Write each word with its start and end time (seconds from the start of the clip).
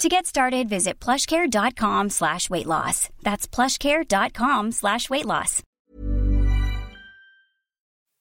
To 0.00 0.08
get 0.08 0.24
started, 0.24 0.66
visit 0.70 0.98
plushcare.com 0.98 2.08
slash 2.08 2.48
weight 2.48 2.64
loss. 2.64 3.10
That's 3.22 3.46
plushcare.com 3.46 4.72
slash 4.72 5.10
weight 5.10 5.26
loss. 5.26 5.62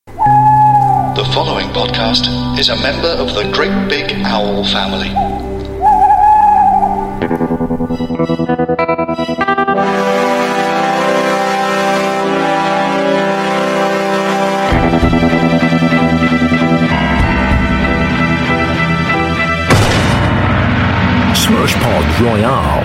The 0.08 1.26
following 1.34 1.70
podcast 1.70 2.60
is 2.60 2.68
a 2.68 2.76
member 2.82 3.08
of 3.08 3.34
the 3.34 3.50
Great 3.54 3.88
Big 3.88 4.12
Owl 4.26 4.66
family. 4.66 5.08
Royale. 22.20 22.84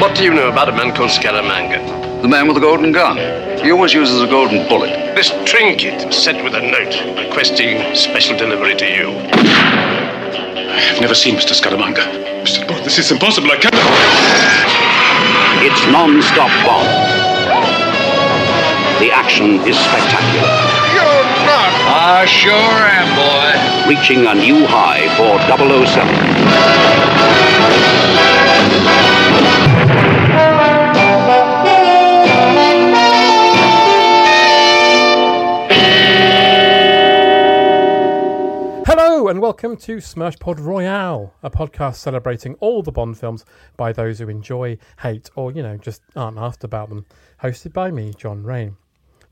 What 0.00 0.16
do 0.16 0.24
you 0.24 0.34
know 0.34 0.48
about 0.50 0.68
a 0.68 0.72
man 0.72 0.92
called 0.92 1.10
Scaramanga? 1.10 1.78
The 2.20 2.26
man 2.26 2.48
with 2.48 2.56
the 2.56 2.60
golden 2.60 2.90
gun. 2.90 3.16
He 3.62 3.70
always 3.70 3.94
uses 3.94 4.20
a 4.20 4.26
golden 4.26 4.66
bullet. 4.68 4.90
This 5.14 5.30
trinket 5.44 6.04
was 6.04 6.16
sent 6.16 6.42
with 6.42 6.56
a 6.56 6.60
note 6.60 7.00
requesting 7.16 7.94
special 7.94 8.36
delivery 8.36 8.74
to 8.74 8.86
you. 8.86 9.14
I've 10.90 11.00
never 11.00 11.14
seen 11.14 11.36
Mr. 11.36 11.54
Scaramanga. 11.54 12.02
Mr. 12.42 12.66
Bond, 12.66 12.84
this 12.84 12.98
is 12.98 13.12
impossible. 13.12 13.52
I 13.52 13.56
can't. 13.56 13.72
It's 15.62 15.86
non-stop 15.86 16.50
bomb. 16.66 16.86
The 18.98 19.12
action 19.12 19.60
is 19.62 19.78
spectacular. 19.78 20.50
You're 20.90 21.22
not! 21.46 21.70
I 21.86 22.26
sure 22.26 22.50
am, 22.50 23.14
boy. 23.14 23.54
Reaching 23.88 24.26
a 24.26 24.34
new 24.34 24.66
high 24.66 25.06
for 25.14 25.38
007. 25.86 26.02
Hello 38.86 39.28
and 39.28 39.40
welcome 39.40 39.76
to 39.76 40.00
Smash 40.00 40.38
Pod 40.38 40.58
Royale, 40.58 41.34
a 41.42 41.50
podcast 41.50 41.96
celebrating 41.96 42.54
all 42.54 42.82
the 42.82 42.90
Bond 42.90 43.18
films 43.18 43.44
by 43.76 43.92
those 43.92 44.18
who 44.18 44.30
enjoy, 44.30 44.78
hate, 45.02 45.28
or 45.34 45.52
you 45.52 45.62
know 45.62 45.76
just 45.76 46.00
aren't 46.16 46.38
asked 46.38 46.64
about 46.64 46.88
them. 46.88 47.04
Hosted 47.42 47.74
by 47.74 47.90
me, 47.90 48.14
John 48.16 48.44
Rain. 48.44 48.76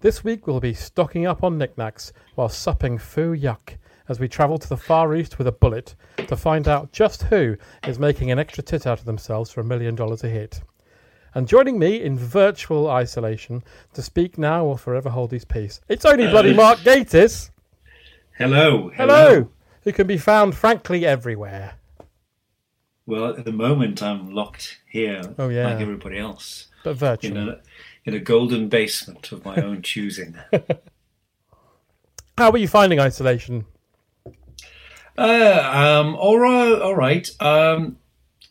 This 0.01 0.22
week 0.22 0.47
we'll 0.47 0.61
be 0.61 0.75
stocking 0.75 1.27
up 1.27 1.43
on 1.43 1.56
knickknacks 1.56 2.12
while 2.34 2.51
supping 2.51 2.99
foo 2.99 3.34
yuck 3.34 3.78
as 4.09 4.19
we 4.19 4.29
travel 4.29 4.59
to 4.59 4.69
the 4.69 4.77
Far 4.77 5.15
East 5.15 5.39
with 5.39 5.47
a 5.47 5.53
bullet 5.53 5.95
to 6.27 6.37
find 6.37 6.67
out 6.67 6.93
just 6.93 7.25
who 7.25 7.57
is 7.87 7.99
making 7.99 8.31
an 8.31 8.39
extra 8.39 8.63
tit 8.63 8.87
out 8.87 8.99
of 9.01 9.05
themselves 9.05 9.51
for 9.51 9.61
a 9.61 9.65
million 9.65 9.95
dollars 9.95 10.25
a 10.25 10.29
hit. 10.29 10.61
And 11.35 11.47
joining 11.47 11.79
me 11.79 12.03
in 12.03 12.19
virtual 12.19 12.89
isolation 12.91 13.63
to 13.93 14.03
speak 14.03 14.39
now 14.39 14.65
or 14.65 14.79
forever 14.79 15.11
hold 15.11 15.31
his 15.31 15.45
peace, 15.45 15.81
it's 15.89 16.05
only 16.07 16.27
bloody 16.27 16.55
Mark 16.55 16.79
Gatiss. 16.81 17.51
Hello, 18.37 18.91
Hello. 18.95 19.51
Who 19.83 19.93
can 19.93 20.07
be 20.07 20.19
found, 20.19 20.55
frankly, 20.55 21.05
everywhere. 21.07 21.75
Well, 23.07 23.27
at 23.37 23.45
the 23.45 23.53
moment, 23.53 24.03
I'm 24.03 24.35
locked 24.35 24.81
here, 24.91 25.23
Oh, 25.39 25.49
yeah. 25.49 25.69
like 25.71 25.81
everybody 25.81 26.19
else, 26.19 26.67
But 26.85 26.91
in 26.91 26.97
virtually. 26.97 27.49
a 27.51 27.61
in 28.05 28.15
a 28.15 28.19
golden 28.21 28.69
basement 28.69 29.33
of 29.33 29.45
my 29.45 29.57
own 29.57 29.83
choosing. 29.83 30.35
How 32.39 32.51
are 32.51 32.59
you 32.59 32.69
finding 32.69 33.01
isolation? 33.01 33.67
Uh, 35.19 36.01
um, 36.01 36.15
all 36.15 36.39
right, 36.39 36.81
all 36.81 36.95
right. 36.95 37.29
Um, 37.41 37.99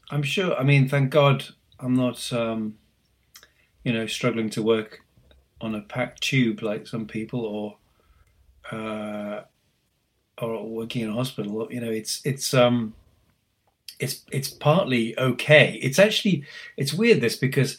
I'm 0.10 0.24
sure. 0.24 0.56
I 0.56 0.64
mean, 0.64 0.90
thank 0.90 1.10
God, 1.10 1.46
I'm 1.80 1.96
not, 1.96 2.32
um, 2.34 2.78
you 3.84 3.94
know, 3.94 4.06
struggling 4.06 4.50
to 4.52 4.62
work 4.62 5.02
on 5.62 5.74
a 5.76 5.82
packed 5.82 6.22
tube 6.22 6.62
like 6.62 6.88
some 6.88 7.08
people, 7.08 7.46
or 7.46 7.78
uh, 8.72 9.42
or 10.42 10.68
working 10.68 11.04
in 11.04 11.10
a 11.10 11.14
hospital. 11.14 11.68
You 11.72 11.82
know, 11.82 11.92
it's 11.92 12.22
it's 12.26 12.54
um, 12.54 12.94
it's 14.00 14.26
it's 14.32 14.50
partly 14.50 15.18
okay. 15.18 15.80
It's 15.82 16.00
actually 16.00 16.44
it's 16.76 16.94
weird 16.94 17.22
this 17.22 17.36
because 17.36 17.78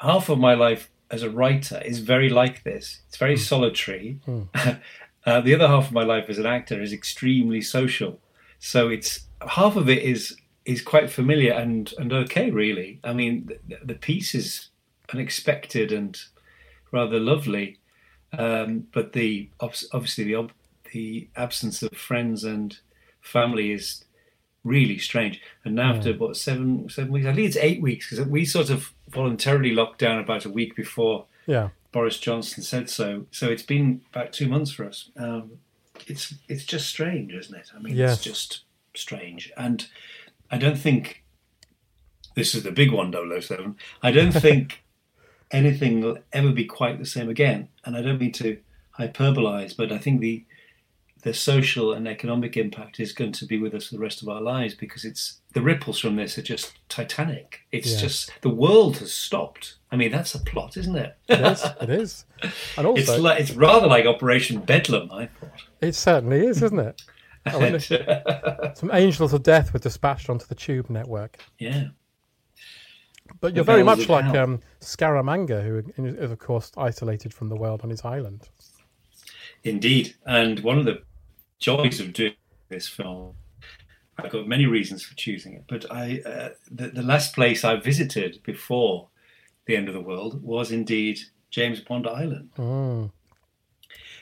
half 0.00 0.28
of 0.28 0.38
my 0.38 0.54
life 0.54 0.90
as 1.10 1.22
a 1.22 1.30
writer 1.30 1.80
is 1.84 1.98
very 1.98 2.28
like 2.28 2.64
this. 2.64 3.00
It's 3.08 3.16
very 3.16 3.36
solitary. 3.36 4.20
uh, 5.28 5.40
the 5.40 5.54
other 5.54 5.68
half 5.68 5.88
of 5.88 5.92
my 5.92 6.04
life 6.04 6.26
as 6.28 6.38
an 6.38 6.46
actor 6.46 6.80
is 6.80 6.92
extremely 6.92 7.60
social. 7.60 8.18
So 8.58 8.88
it's 8.88 9.20
half 9.46 9.76
of 9.76 9.88
it 9.88 10.02
is 10.02 10.36
is 10.64 10.82
quite 10.82 11.10
familiar 11.10 11.52
and 11.52 11.92
and 11.98 12.12
okay 12.12 12.50
really. 12.50 13.00
I 13.04 13.12
mean 13.12 13.50
the, 13.68 13.78
the 13.84 13.94
piece 13.94 14.34
is 14.34 14.68
unexpected 15.12 15.92
and 15.92 16.18
rather 16.92 17.20
lovely, 17.20 17.78
um, 18.36 18.86
but 18.92 19.12
the 19.12 19.50
obviously 19.60 20.24
the 20.24 20.36
ob- 20.36 20.52
the 20.92 21.28
absence 21.36 21.82
of 21.82 21.92
friends 21.92 22.44
and 22.44 22.78
family 23.20 23.72
is 23.72 24.04
really 24.64 24.98
strange. 24.98 25.40
And 25.64 25.74
now 25.74 25.94
after 25.94 26.12
what 26.14 26.36
seven 26.36 26.88
seven 26.88 27.12
weeks, 27.12 27.26
I 27.26 27.34
think 27.34 27.48
it's 27.48 27.56
eight 27.56 27.82
weeks 27.82 28.10
because 28.10 28.26
we 28.26 28.44
sort 28.44 28.70
of 28.70 28.92
voluntarily 29.08 29.72
locked 29.72 29.98
down 29.98 30.18
about 30.18 30.44
a 30.44 30.50
week 30.50 30.74
before 30.74 31.26
Yeah. 31.46 31.68
Boris 31.92 32.18
Johnson 32.18 32.62
said 32.62 32.90
so. 32.90 33.26
So 33.30 33.48
it's 33.48 33.62
been 33.62 34.02
about 34.12 34.32
two 34.32 34.48
months 34.48 34.70
for 34.70 34.84
us. 34.84 35.10
Um, 35.16 35.52
it's 36.06 36.34
it's 36.48 36.64
just 36.64 36.86
strange, 36.88 37.32
isn't 37.32 37.54
it? 37.54 37.70
I 37.74 37.80
mean, 37.80 37.96
Yes. 37.96 38.14
it's 38.14 38.24
just 38.24 38.60
strange, 38.94 39.50
and 39.56 39.86
I 40.50 40.58
don't 40.58 40.78
think 40.78 41.24
this 42.34 42.54
is 42.54 42.62
the 42.62 42.70
big 42.72 42.92
one, 42.92 43.12
007. 43.12 43.76
I 44.02 44.10
don't 44.12 44.32
think 44.46 44.84
anything 45.50 46.00
will 46.00 46.18
ever 46.32 46.52
be 46.52 46.64
quite 46.64 46.98
the 46.98 47.06
same 47.06 47.28
again. 47.28 47.68
And 47.84 47.96
I 47.96 48.02
don't 48.02 48.20
mean 48.20 48.32
to 48.32 48.58
hyperbolize, 48.98 49.76
but 49.76 49.90
I 49.92 49.98
think 49.98 50.20
the 50.20 50.44
the 51.22 51.34
social 51.34 51.92
and 51.92 52.06
economic 52.06 52.56
impact 52.56 53.00
is 53.00 53.12
going 53.12 53.32
to 53.32 53.44
be 53.44 53.58
with 53.58 53.74
us 53.74 53.88
for 53.88 53.96
the 53.96 54.00
rest 54.00 54.22
of 54.22 54.28
our 54.28 54.40
lives 54.40 54.74
because 54.74 55.04
it's 55.04 55.40
the 55.58 55.64
ripples 55.64 55.98
from 55.98 56.16
this 56.16 56.38
are 56.38 56.42
just 56.42 56.74
titanic. 56.88 57.60
It's 57.72 57.92
Yeah. 57.94 58.00
just 58.00 58.30
the 58.42 58.48
world 58.48 58.98
has 58.98 59.12
stopped. 59.12 59.74
I 59.90 59.96
mean, 59.96 60.12
that's 60.12 60.34
a 60.34 60.38
plot, 60.38 60.76
isn't 60.76 60.94
it? 60.96 61.16
It 61.28 61.40
is. 61.40 61.64
It 61.80 61.90
is. 61.90 62.24
And 62.76 62.86
also, 62.86 63.00
It's 63.00 63.18
like 63.20 63.40
it's 63.40 63.50
rather 63.52 63.86
like 63.86 64.06
Operation 64.06 64.60
Bedlam, 64.60 65.10
I 65.10 65.26
thought. 65.26 65.50
it 65.80 65.94
certainly 65.94 66.46
is, 66.46 66.62
isn't 66.62 66.78
it? 66.78 67.02
I 67.46 67.58
mean, 67.58 68.74
some 68.74 68.90
angels 68.92 69.32
of 69.32 69.42
death 69.42 69.72
were 69.72 69.78
dispatched 69.78 70.28
onto 70.28 70.46
the 70.46 70.54
tube 70.54 70.90
network. 70.90 71.38
yeah. 71.58 71.88
But 73.40 73.54
you're 73.54 73.62
The 73.64 73.72
very 73.72 73.82
much 73.82 74.08
like 74.08 74.24
um, 74.34 74.60
Scaramanga, 74.80 75.62
who 75.62 75.82
is, 76.02 76.30
of 76.30 76.38
course, 76.38 76.72
isolated 76.78 77.34
from 77.34 77.48
the 77.50 77.56
world 77.56 77.82
on 77.84 77.90
his 77.90 78.02
island. 78.04 78.48
Indeed. 79.64 80.14
And 80.26 80.60
one 80.60 80.78
of 80.78 80.84
the 80.86 81.02
joys 81.58 82.00
of 82.00 82.12
doing 82.14 82.34
this 82.70 82.88
film, 82.88 83.34
I've 84.18 84.30
got 84.32 84.48
many 84.48 84.66
reasons 84.66 85.04
for 85.04 85.14
choosing 85.14 85.54
it, 85.54 85.64
but 85.68 85.90
I 85.92 86.20
uh, 86.26 86.48
the, 86.70 86.88
the 86.88 87.02
last 87.02 87.34
place 87.34 87.64
I 87.64 87.76
visited 87.76 88.40
before 88.42 89.08
the 89.66 89.76
end 89.76 89.88
of 89.88 89.94
the 89.94 90.00
world 90.00 90.42
was 90.42 90.72
indeed 90.72 91.20
James 91.50 91.80
Bond 91.80 92.06
Island. 92.06 92.50
Mm. 92.56 93.10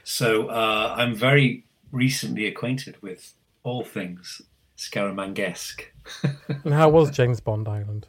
So 0.05 0.49
uh, 0.49 0.95
I'm 0.97 1.15
very 1.15 1.65
recently 1.93 2.47
acquainted 2.47 3.01
with 3.03 3.35
all 3.63 3.85
things 3.85 4.43
Scaramangesque. 4.77 5.83
And 6.65 6.75
how 6.75 6.89
was 6.91 7.11
James 7.11 7.41
Bond 7.41 7.67
Island? 7.69 8.07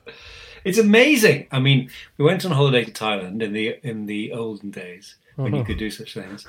it's 0.63 0.77
amazing. 0.77 1.47
I 1.51 1.59
mean, 1.59 1.89
we 2.17 2.25
went 2.25 2.43
on 2.45 2.51
holiday 2.51 2.83
to 2.83 2.91
Thailand 2.91 3.41
in 3.41 3.53
the 3.53 3.79
in 3.83 4.05
the 4.07 4.33
olden 4.33 4.71
days 4.71 5.15
when 5.35 5.55
you 5.55 5.61
Mhm. 5.63 5.65
could 5.67 5.77
do 5.77 5.89
such 5.89 6.13
things, 6.13 6.45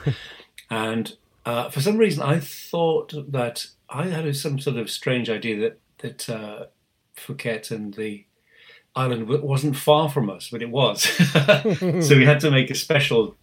and 0.71 1.17
uh, 1.47 1.71
for 1.71 1.81
some 1.81 1.97
reason, 1.97 2.23
I 2.23 2.41
thought 2.41 3.13
that 3.33 3.67
I 3.91 4.07
had 4.07 4.37
some 4.37 4.59
sort 4.59 4.77
of 4.77 4.91
strange 4.91 5.31
idea 5.31 5.59
that 5.61 5.81
that 5.99 6.29
uh, 6.29 6.67
Phuket 7.17 7.71
and 7.71 7.95
the 7.95 8.25
island 8.95 9.29
wasn't 9.29 9.77
far 9.77 10.09
from 10.09 10.31
us, 10.31 10.49
but 10.51 10.63
it 10.63 10.71
was. 10.71 11.03
so 12.07 12.17
we 12.17 12.25
had 12.25 12.41
to 12.41 12.51
make 12.51 12.71
a 12.71 12.75
special 12.75 13.37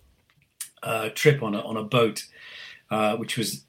uh, 0.83 1.09
trip 1.09 1.41
on 1.41 1.55
a 1.55 1.61
on 1.61 1.77
a 1.77 1.83
boat, 1.83 2.25
uh, 2.91 3.15
which 3.17 3.37
was 3.37 3.63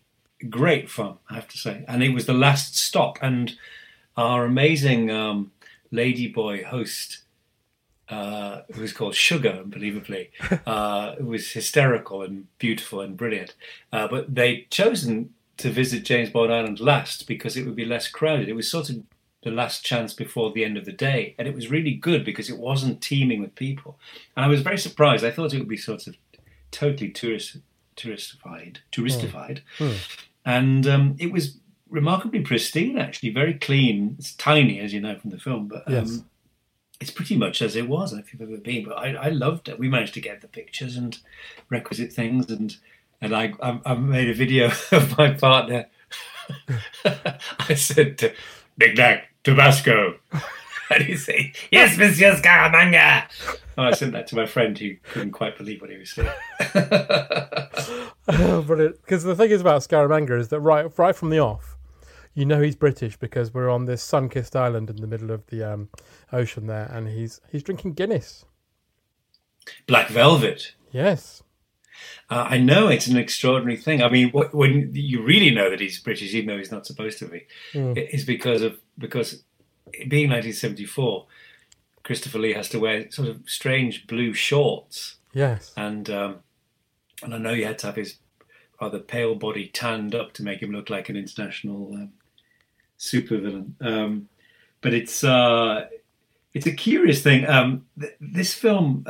great 0.50 0.90
fun, 0.90 1.16
I 1.30 1.34
have 1.34 1.48
to 1.48 1.58
say. 1.58 1.84
And 1.88 2.02
it 2.02 2.10
was 2.10 2.26
the 2.26 2.34
last 2.34 2.76
stop, 2.76 3.18
and 3.22 3.56
our 4.16 4.44
amazing 4.44 5.10
um, 5.10 5.52
ladyboy 5.92 6.64
host. 6.64 7.22
Uh, 8.08 8.62
who 8.72 8.82
was 8.82 8.92
called 8.92 9.16
Sugar, 9.16 9.50
unbelievably, 9.64 10.30
uh, 10.66 11.16
was 11.18 11.50
hysterical 11.50 12.22
and 12.22 12.46
beautiful 12.60 13.00
and 13.00 13.16
brilliant. 13.16 13.56
Uh, 13.92 14.06
but 14.06 14.32
they'd 14.32 14.70
chosen 14.70 15.34
to 15.58 15.70
visit 15.70 16.04
James 16.04 16.30
Bond 16.30 16.52
Island 16.52 16.80
last 16.80 17.26
because 17.26 17.56
it 17.56 17.64
would 17.64 17.76
be 17.76 17.84
less 17.84 18.08
crowded. 18.08 18.48
It 18.48 18.54
was 18.56 18.70
sort 18.70 18.90
of 18.90 19.02
the 19.42 19.50
last 19.50 19.84
chance 19.84 20.12
before 20.12 20.52
the 20.52 20.64
end 20.64 20.76
of 20.76 20.84
the 20.84 20.92
day, 20.92 21.34
and 21.38 21.46
it 21.46 21.54
was 21.54 21.70
really 21.70 21.92
good 21.94 22.24
because 22.24 22.50
it 22.50 22.58
wasn't 22.58 23.00
teeming 23.00 23.40
with 23.40 23.54
people. 23.54 23.98
And 24.36 24.44
I 24.44 24.48
was 24.48 24.60
very 24.62 24.78
surprised. 24.78 25.24
I 25.24 25.30
thought 25.30 25.54
it 25.54 25.58
would 25.58 25.68
be 25.68 25.76
sort 25.76 26.06
of 26.06 26.16
totally 26.70 27.10
tourist 27.10 27.58
touristified, 27.96 28.78
touristified, 28.92 29.60
Hmm. 29.78 29.92
and 30.44 30.86
um, 30.86 31.16
it 31.18 31.32
was 31.32 31.58
remarkably 31.88 32.40
pristine. 32.40 32.98
Actually, 32.98 33.30
very 33.30 33.54
clean. 33.54 34.16
It's 34.18 34.34
tiny, 34.34 34.80
as 34.80 34.92
you 34.92 35.00
know 35.00 35.16
from 35.18 35.30
the 35.30 35.38
film, 35.38 35.68
but 35.68 35.86
um, 35.86 35.94
Yes. 35.94 36.22
it's 37.00 37.10
pretty 37.10 37.36
much 37.36 37.62
as 37.62 37.76
it 37.76 37.88
was 37.88 38.12
if 38.12 38.32
you've 38.32 38.42
ever 38.42 38.58
been. 38.58 38.84
But 38.84 38.98
I, 38.98 39.14
I 39.14 39.28
loved 39.30 39.68
it. 39.68 39.78
We 39.78 39.88
managed 39.88 40.14
to 40.14 40.20
get 40.20 40.40
the 40.40 40.48
pictures 40.48 40.96
and 40.96 41.16
requisite 41.70 42.12
things, 42.12 42.50
and 42.50 42.76
and 43.20 43.34
I 43.34 43.54
I, 43.60 43.80
I 43.84 43.94
made 43.94 44.28
a 44.28 44.34
video 44.34 44.66
of 44.92 45.16
my 45.18 45.32
partner. 45.32 45.86
I 47.04 47.74
said, 47.74 48.18
to, 48.18 48.32
"Nick 48.78 48.96
Nack, 48.96 49.28
Tabasco," 49.42 50.14
and 50.90 51.04
he 51.04 51.16
said, 51.16 51.52
"Yes, 51.70 51.96
Monsieur 51.98 52.34
Scaramanga." 52.36 53.24
And 53.76 53.86
I 53.86 53.92
sent 53.92 54.12
that 54.12 54.26
to 54.28 54.36
my 54.36 54.46
friend 54.46 54.78
who 54.78 54.96
couldn't 55.02 55.32
quite 55.32 55.58
believe 55.58 55.80
what 55.82 55.90
he 55.90 55.98
was 55.98 56.10
saying. 56.10 56.30
Oh, 58.28 58.62
Brilliant. 58.62 59.00
Because 59.02 59.22
the 59.22 59.36
thing 59.36 59.50
is 59.50 59.60
about 59.60 59.82
Scaramanga 59.82 60.38
is 60.38 60.48
that 60.48 60.60
right 60.60 60.86
right 60.98 61.14
from 61.14 61.30
the 61.30 61.38
off, 61.38 61.76
you 62.34 62.44
know 62.44 62.60
he's 62.60 62.76
British 62.76 63.16
because 63.16 63.52
we're 63.54 63.70
on 63.70 63.86
this 63.86 64.02
sun-kissed 64.02 64.54
island 64.56 64.90
in 64.90 64.96
the 64.96 65.06
middle 65.06 65.30
of 65.30 65.46
the 65.46 65.62
um, 65.62 65.88
ocean 66.32 66.66
there, 66.66 66.90
and 66.92 67.08
he's 67.08 67.40
he's 67.50 67.62
drinking 67.62 67.94
Guinness. 67.94 68.44
Black 69.86 70.08
Velvet. 70.08 70.74
Yes. 70.92 71.42
Uh, 72.30 72.46
I 72.50 72.58
know 72.58 72.88
it's 72.88 73.06
an 73.06 73.16
extraordinary 73.16 73.76
thing. 73.76 74.02
I 74.02 74.08
mean, 74.08 74.30
wh- 74.30 74.52
when 74.54 74.90
you 74.94 75.22
really 75.22 75.50
know 75.50 75.70
that 75.70 75.80
he's 75.80 75.98
British, 76.00 76.34
even 76.34 76.48
though 76.48 76.58
he's 76.58 76.72
not 76.72 76.86
supposed 76.86 77.18
to 77.20 77.26
be, 77.26 77.46
Mm. 77.72 77.96
is 78.12 78.24
because 78.24 78.62
of 78.62 78.78
because 78.98 79.42
being 80.08 80.28
1974, 80.30 81.26
Christopher 82.02 82.38
Lee 82.38 82.52
has 82.54 82.68
to 82.70 82.78
wear 82.80 83.10
sort 83.10 83.28
of 83.28 83.40
strange 83.46 84.06
blue 84.06 84.32
shorts, 84.34 85.16
Yes. 85.32 85.72
and 85.76 86.08
um, 86.10 86.36
and 87.22 87.34
I 87.34 87.38
know 87.38 87.54
he 87.54 87.62
had 87.62 87.78
to 87.80 87.86
have 87.86 87.96
his 87.96 88.16
rather 88.80 88.98
pale 88.98 89.34
body 89.34 89.68
tanned 89.72 90.14
up 90.14 90.32
to 90.34 90.42
make 90.42 90.60
him 90.62 90.70
look 90.72 90.90
like 90.90 91.08
an 91.08 91.16
international 91.16 91.92
um, 91.94 92.12
supervillain. 92.98 93.72
Um, 93.80 94.28
but 94.80 94.92
it's 94.94 95.24
uh, 95.24 95.86
it's 96.54 96.66
a 96.66 96.72
curious 96.72 97.22
thing. 97.22 97.46
Um, 97.46 97.86
th- 98.00 98.14
this 98.20 98.54
film. 98.54 99.04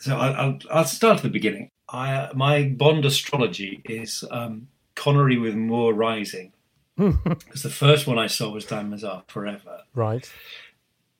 So 0.00 0.16
I'll, 0.16 0.34
I'll, 0.34 0.58
I'll 0.70 0.84
start 0.84 1.18
at 1.18 1.22
the 1.22 1.28
beginning. 1.28 1.70
I, 1.88 2.12
uh, 2.14 2.32
my 2.34 2.64
Bond 2.64 3.04
astrology 3.04 3.82
is 3.84 4.24
um, 4.30 4.68
Connery 4.94 5.38
with 5.38 5.54
Moore 5.54 5.94
Rising. 5.94 6.52
Because 6.96 7.62
the 7.62 7.70
first 7.70 8.06
one 8.06 8.18
I 8.18 8.26
saw 8.26 8.50
was 8.50 8.64
Diamonds 8.66 9.04
Are 9.04 9.22
Forever, 9.26 9.82
Right. 9.94 10.30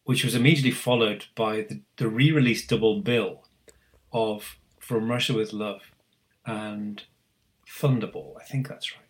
which 0.04 0.24
was 0.24 0.34
immediately 0.34 0.70
followed 0.72 1.26
by 1.34 1.62
the, 1.62 1.80
the 1.96 2.08
re-release 2.08 2.66
double 2.66 3.00
bill 3.00 3.46
of 4.12 4.58
From 4.78 5.10
Russia 5.10 5.32
with 5.32 5.52
Love 5.54 5.80
and 6.44 7.02
Thunderball. 7.66 8.34
I 8.40 8.44
think 8.44 8.68
that's 8.68 8.92
right. 8.94 9.06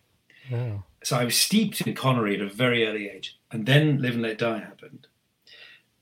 Wow. 0.51 0.83
So 1.03 1.17
I 1.17 1.25
was 1.25 1.35
steeped 1.35 1.81
in 1.81 1.93
Connery 1.93 2.35
at 2.35 2.41
a 2.41 2.49
very 2.49 2.87
early 2.87 3.09
age, 3.09 3.37
and 3.51 3.65
then 3.65 4.01
Live 4.01 4.13
and 4.13 4.21
Let 4.23 4.37
Die 4.37 4.59
happened, 4.59 5.07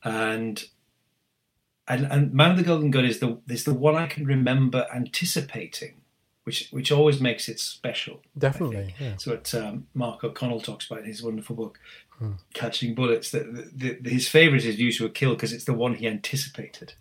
and 0.04 0.64
and, 1.90 2.06
and 2.06 2.34
Man 2.34 2.52
of 2.52 2.58
the 2.58 2.64
Golden 2.64 2.92
Gun 2.92 3.06
is 3.06 3.20
the 3.20 3.40
is 3.50 3.64
the 3.64 3.74
one 3.74 3.96
I 3.96 4.08
can 4.08 4.26
remember 4.26 4.88
anticipating, 4.94 6.02
which 6.44 6.70
which 6.72 6.92
always 6.92 7.20
makes 7.20 7.50
it 7.50 7.60
special. 7.60 8.22
Definitely. 8.38 8.94
Yeah. 9.00 9.10
That's 9.10 9.28
what 9.28 9.54
um, 9.56 9.88
Mark 9.94 10.24
O'Connell 10.24 10.62
talks 10.62 10.86
about 10.86 11.00
in 11.00 11.06
his 11.06 11.24
wonderful 11.24 11.56
book, 11.56 11.80
Hmm. 12.20 12.34
Catching 12.54 12.96
Bullets. 12.96 13.32
That 13.32 14.02
his 14.04 14.28
favourite 14.28 14.66
is 14.66 14.76
View 14.76 14.92
to 14.92 15.06
a 15.06 15.10
Kill 15.10 15.36
because 15.36 15.54
it's 15.54 15.64
the 15.64 15.74
one 15.74 15.96
he 15.96 16.06
anticipated. 16.06 16.94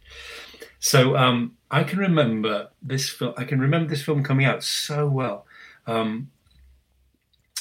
So 0.79 1.17
um, 1.17 1.57
I 1.73 1.83
can 1.83 1.99
remember 1.99 2.69
this 2.81 3.11
film. 3.11 3.35
I 3.37 3.45
can 3.45 3.59
remember 3.59 3.91
this 3.91 4.03
film 4.03 4.23
coming 4.23 4.47
out 4.47 4.63
so 4.63 5.09
well, 5.09 5.45
um, 5.89 6.31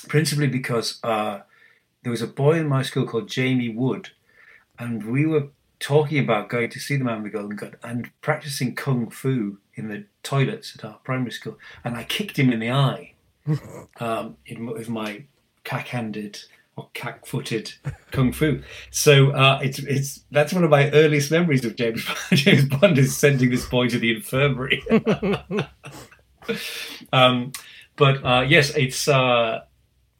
principally 0.07 0.47
because 0.47 0.99
uh, 1.03 1.41
there 2.03 2.11
was 2.11 2.21
a 2.21 2.27
boy 2.27 2.59
in 2.59 2.67
my 2.67 2.83
school 2.83 3.07
called 3.07 3.27
Jamie 3.27 3.69
Wood, 3.69 4.11
and 4.77 5.03
we 5.11 5.25
were 5.25 5.47
talking 5.79 6.19
about 6.19 6.49
going 6.49 6.69
to 6.69 6.79
see 6.79 6.95
the 6.95 7.03
Man 7.03 7.23
with 7.23 7.31
the 7.31 7.37
Golden 7.37 7.57
Gun 7.57 7.75
and 7.83 8.09
practicing 8.21 8.75
kung 8.75 9.09
fu 9.09 9.59
in 9.75 9.89
the 9.89 10.05
toilets 10.23 10.75
at 10.75 10.83
our 10.83 10.99
primary 11.03 11.31
school, 11.31 11.57
and 11.83 11.95
I 11.95 12.03
kicked 12.03 12.37
him 12.37 12.51
in 12.51 12.59
the 12.59 12.71
eye 12.71 13.13
um, 13.99 14.37
in, 14.45 14.65
with 14.65 14.89
my 14.89 15.23
cack-handed 15.63 16.39
or 16.75 16.89
cack-footed 16.93 17.73
kung 18.11 18.31
fu. 18.31 18.61
So 18.91 19.31
uh, 19.31 19.59
it's 19.61 19.79
it's 19.79 20.23
that's 20.31 20.53
one 20.53 20.63
of 20.63 20.69
my 20.69 20.89
earliest 20.91 21.31
memories 21.31 21.65
of 21.65 21.75
James 21.75 22.05
James 22.31 22.65
Bond 22.65 22.97
is 22.97 23.15
sending 23.15 23.49
this 23.49 23.67
boy 23.67 23.87
to 23.89 23.99
the 23.99 24.15
infirmary. 24.15 24.83
um, 27.13 27.51
but 27.95 28.23
uh, 28.23 28.45
yes, 28.47 28.75
it's. 28.75 29.07
Uh, 29.07 29.61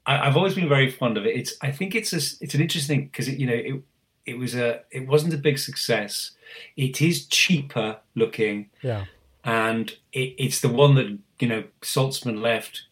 I, 0.06 0.28
I've 0.28 0.38
always 0.38 0.56
been 0.56 0.70
very 0.70 0.90
fond 0.90 1.18
of 1.18 1.26
it. 1.26 1.36
It's. 1.36 1.56
I 1.62 1.72
think 1.72 1.96
it's 1.96 2.14
a, 2.14 2.44
it's 2.44 2.54
an 2.54 2.62
interesting 2.62 3.06
because 3.06 3.28
it, 3.28 3.40
you 3.40 3.48
know 3.48 3.54
it 3.54 3.84
it 4.28 4.38
was 4.38 4.54
a 4.56 4.82
it 4.92 5.08
wasn't 5.08 5.34
a 5.34 5.38
big 5.38 5.58
success. 5.58 6.32
It 6.76 7.02
is 7.02 7.26
cheaper 7.26 7.98
looking 8.16 8.70
Yeah. 8.82 9.06
and 9.44 9.92
it, 10.14 10.36
it's 10.38 10.60
the 10.62 10.70
one 10.70 10.96
that 10.96 11.18
you 11.40 11.48
know 11.48 11.64
Saltzman 11.82 12.42
left. 12.42 12.84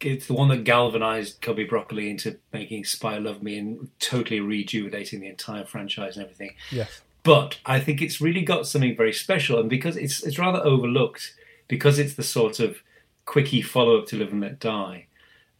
It's 0.00 0.26
the 0.28 0.34
one 0.34 0.48
that 0.50 0.62
galvanized 0.62 1.40
Cubby 1.40 1.64
Broccoli 1.64 2.08
into 2.08 2.38
making 2.52 2.84
Spy 2.84 3.18
Love 3.18 3.42
Me 3.42 3.58
and 3.58 3.88
totally 3.98 4.38
rejuvenating 4.40 5.20
the 5.20 5.26
entire 5.28 5.64
franchise 5.64 6.16
and 6.16 6.24
everything. 6.24 6.54
Yes. 6.70 7.00
But 7.24 7.58
I 7.66 7.80
think 7.80 8.00
it's 8.00 8.20
really 8.20 8.42
got 8.42 8.66
something 8.68 8.96
very 8.96 9.12
special, 9.12 9.58
and 9.58 9.68
because 9.68 9.96
it's 9.96 10.22
it's 10.22 10.38
rather 10.38 10.60
overlooked, 10.64 11.34
because 11.66 11.98
it's 11.98 12.14
the 12.14 12.22
sort 12.22 12.60
of 12.60 12.78
quickie 13.26 13.60
follow 13.60 13.98
up 13.98 14.06
to 14.06 14.16
Live 14.16 14.30
and 14.32 14.40
Let 14.40 14.60
Die, 14.60 15.06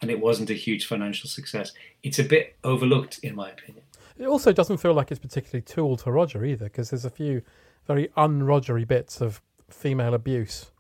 and 0.01 0.11
it 0.11 0.21
wasn't 0.21 0.51
a 0.51 0.55
huge 0.55 0.87
financial 0.87 1.29
success. 1.29 1.73
It's 2.05 2.19
a 2.21 2.25
bit 2.25 2.55
overlooked, 2.63 3.19
in 3.25 3.35
my 3.35 3.51
opinion. 3.51 3.83
It 4.19 4.27
also 4.27 4.53
doesn't 4.53 4.79
feel 4.79 4.95
like 4.95 5.11
it's 5.11 5.21
particularly 5.21 5.63
tool 5.63 5.97
to 5.99 6.11
Roger 6.11 6.45
either, 6.45 6.65
because 6.67 6.91
there's 6.91 7.05
a 7.05 7.11
few 7.11 7.43
very 7.87 8.11
un-Rogery 8.17 8.85
bits 8.85 9.21
of 9.21 9.41
female 9.71 10.15
abuse. 10.15 10.71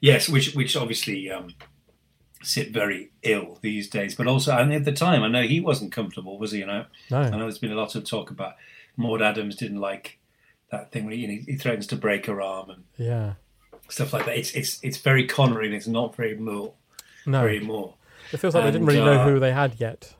Yes, 0.00 0.28
which 0.28 0.54
which 0.54 0.76
obviously 0.76 1.30
um, 1.30 1.54
sit 2.42 2.70
very 2.72 3.10
ill 3.22 3.58
these 3.62 3.88
days, 3.88 4.14
but 4.14 4.26
also 4.26 4.56
and 4.56 4.72
at 4.72 4.84
the 4.84 4.92
time, 4.92 5.22
I 5.22 5.28
know 5.28 5.42
he 5.42 5.60
wasn't 5.60 5.92
comfortable, 5.92 6.38
was 6.38 6.52
he? 6.52 6.58
You 6.58 6.66
know, 6.66 6.84
No. 7.10 7.18
I 7.22 7.30
know 7.30 7.38
there's 7.40 7.58
been 7.58 7.72
a 7.72 7.76
lot 7.76 7.94
of 7.94 8.04
talk 8.04 8.30
about 8.30 8.54
Maud 8.96 9.22
Adams 9.22 9.56
didn't 9.56 9.80
like 9.80 10.18
that 10.70 10.92
thing 10.92 11.06
where 11.06 11.14
you 11.14 11.26
know, 11.28 11.42
he 11.46 11.56
threatens 11.56 11.86
to 11.88 11.96
break 11.96 12.26
her 12.26 12.40
arm 12.42 12.70
and 12.70 12.84
Yeah. 12.96 13.34
stuff 13.88 14.12
like 14.12 14.26
that. 14.26 14.36
It's 14.36 14.52
it's 14.52 14.78
it's 14.82 14.98
very 14.98 15.26
Connery 15.26 15.66
and 15.66 15.74
it's 15.74 15.88
not 15.88 16.14
very 16.14 16.36
Moore. 16.36 16.74
No. 17.26 17.40
very 17.40 17.60
Moore. 17.60 17.94
It 18.32 18.36
feels 18.38 18.54
like 18.54 18.64
they 18.64 18.70
didn't 18.70 18.82
And, 18.82 18.88
really 18.88 19.04
know 19.04 19.20
uh, 19.22 19.24
who 19.24 19.40
they 19.40 19.52
had 19.52 19.80
yet. 19.80 20.14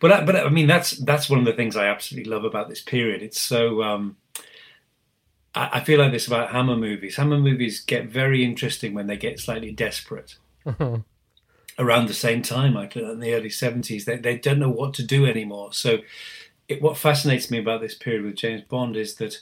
But 0.00 0.12
I- 0.12 0.24
but 0.24 0.36
I 0.36 0.48
mean 0.48 0.66
that's 0.66 0.90
that's 0.92 1.30
one 1.30 1.38
of 1.40 1.44
the 1.46 1.52
things 1.52 1.76
I 1.76 1.86
absolutely 1.86 2.30
love 2.30 2.44
about 2.44 2.68
this 2.68 2.80
period. 2.82 3.22
It's 3.22 3.40
so 3.40 3.82
um, 3.82 4.16
I, 5.54 5.70
I 5.74 5.80
feel 5.80 5.98
like 5.98 6.12
this 6.12 6.26
about 6.26 6.50
Hammer 6.52 6.76
movies. 6.76 7.16
Hammer 7.16 7.38
movies 7.38 7.80
get 7.80 8.06
very 8.06 8.44
interesting 8.44 8.94
when 8.94 9.06
they 9.06 9.16
get 9.16 9.38
slightly 9.40 9.70
desperate. 9.72 10.36
Around 11.78 12.08
the 12.08 12.14
same 12.14 12.42
time, 12.42 12.74
like 12.74 12.96
in 12.96 13.18
the 13.20 13.34
early 13.34 13.48
seventies, 13.50 14.04
they 14.04 14.16
they 14.16 14.36
don't 14.36 14.58
know 14.58 14.68
what 14.70 14.92
to 14.94 15.02
do 15.02 15.24
anymore. 15.26 15.72
So, 15.72 15.98
it, 16.68 16.82
what 16.82 16.98
fascinates 16.98 17.50
me 17.50 17.58
about 17.58 17.80
this 17.80 17.94
period 17.94 18.24
with 18.24 18.36
James 18.36 18.62
Bond 18.62 18.94
is 18.94 19.14
that 19.16 19.38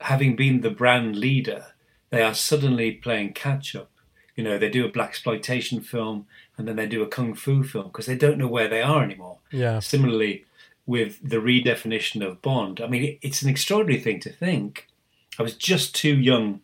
having 0.00 0.34
been 0.34 0.62
the 0.62 0.70
brand 0.70 1.14
leader, 1.16 1.66
they 2.08 2.22
are 2.22 2.34
suddenly 2.34 2.92
playing 2.92 3.34
catch 3.34 3.76
up. 3.76 3.90
You 4.34 4.44
know, 4.44 4.56
they 4.56 4.70
do 4.70 4.86
a 4.86 4.90
black 4.90 5.10
exploitation 5.10 5.80
film 5.82 6.26
and 6.56 6.68
then 6.68 6.76
they 6.76 6.86
do 6.86 7.02
a 7.02 7.08
kung 7.08 7.34
fu 7.34 7.62
film 7.62 7.86
because 7.86 8.06
they 8.06 8.16
don't 8.16 8.38
know 8.38 8.48
where 8.48 8.68
they 8.68 8.82
are 8.82 9.02
anymore. 9.02 9.38
Yeah. 9.50 9.80
Similarly, 9.80 10.44
with 10.86 11.18
the 11.22 11.36
redefinition 11.36 12.26
of 12.26 12.42
Bond. 12.42 12.80
I 12.80 12.86
mean, 12.86 13.18
it's 13.22 13.42
an 13.42 13.48
extraordinary 13.48 14.00
thing 14.00 14.20
to 14.20 14.30
think. 14.30 14.88
I 15.38 15.42
was 15.42 15.56
just 15.56 15.94
too 15.94 16.16
young 16.16 16.60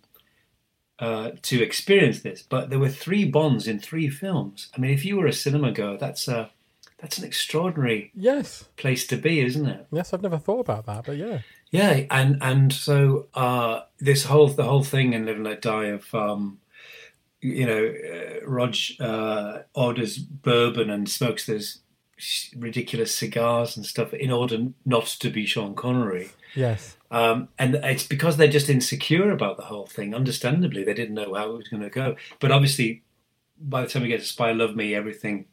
uh, 0.98 1.32
to 1.42 1.62
experience 1.62 2.20
this, 2.20 2.42
but 2.42 2.70
there 2.70 2.78
were 2.78 2.90
three 2.90 3.24
Bonds 3.24 3.66
in 3.66 3.80
three 3.80 4.08
films. 4.08 4.68
I 4.76 4.80
mean, 4.80 4.90
if 4.90 5.04
you 5.04 5.16
were 5.16 5.26
a 5.26 5.32
cinema 5.32 5.72
goer, 5.72 5.96
that's 5.96 6.28
a 6.28 6.50
that's 6.98 7.16
an 7.16 7.24
extraordinary 7.24 8.12
yes 8.14 8.66
place 8.76 9.06
to 9.06 9.16
be, 9.16 9.40
isn't 9.40 9.66
it? 9.66 9.86
Yes, 9.90 10.12
I've 10.12 10.22
never 10.22 10.38
thought 10.38 10.60
about 10.60 10.84
that, 10.84 11.06
but 11.06 11.16
yeah, 11.16 11.38
yeah, 11.70 12.04
and 12.10 12.38
and 12.42 12.72
so 12.72 13.26
uh, 13.32 13.80
this 13.98 14.24
whole 14.24 14.48
the 14.48 14.64
whole 14.64 14.84
thing 14.84 15.14
in 15.14 15.24
Live 15.24 15.36
and 15.36 15.44
Let 15.44 15.62
Die 15.62 15.84
of 15.86 16.14
um, 16.14 16.58
you 17.40 17.66
know, 17.66 17.86
uh, 17.86 18.46
Rog 18.46 18.74
uh, 18.98 19.60
orders 19.74 20.18
bourbon 20.18 20.90
and 20.90 21.08
smokes 21.08 21.46
those 21.46 21.80
ridiculous 22.56 23.14
cigars 23.14 23.76
and 23.76 23.86
stuff 23.86 24.12
in 24.12 24.30
order 24.30 24.68
not 24.84 25.06
to 25.06 25.30
be 25.30 25.46
Sean 25.46 25.74
Connery. 25.74 26.30
Yes. 26.54 26.96
Um, 27.10 27.48
and 27.58 27.76
it's 27.76 28.06
because 28.06 28.36
they're 28.36 28.48
just 28.48 28.68
insecure 28.68 29.30
about 29.30 29.56
the 29.56 29.64
whole 29.64 29.86
thing. 29.86 30.14
Understandably, 30.14 30.84
they 30.84 30.94
didn't 30.94 31.14
know 31.14 31.34
how 31.34 31.50
it 31.50 31.56
was 31.56 31.68
going 31.68 31.82
to 31.82 31.90
go. 31.90 32.16
But 32.38 32.52
obviously, 32.52 33.02
by 33.58 33.82
the 33.82 33.88
time 33.88 34.02
we 34.02 34.08
get 34.08 34.20
to 34.20 34.26
Spy 34.26 34.52
Love 34.52 34.76
Me, 34.76 34.94
everything 34.94 35.46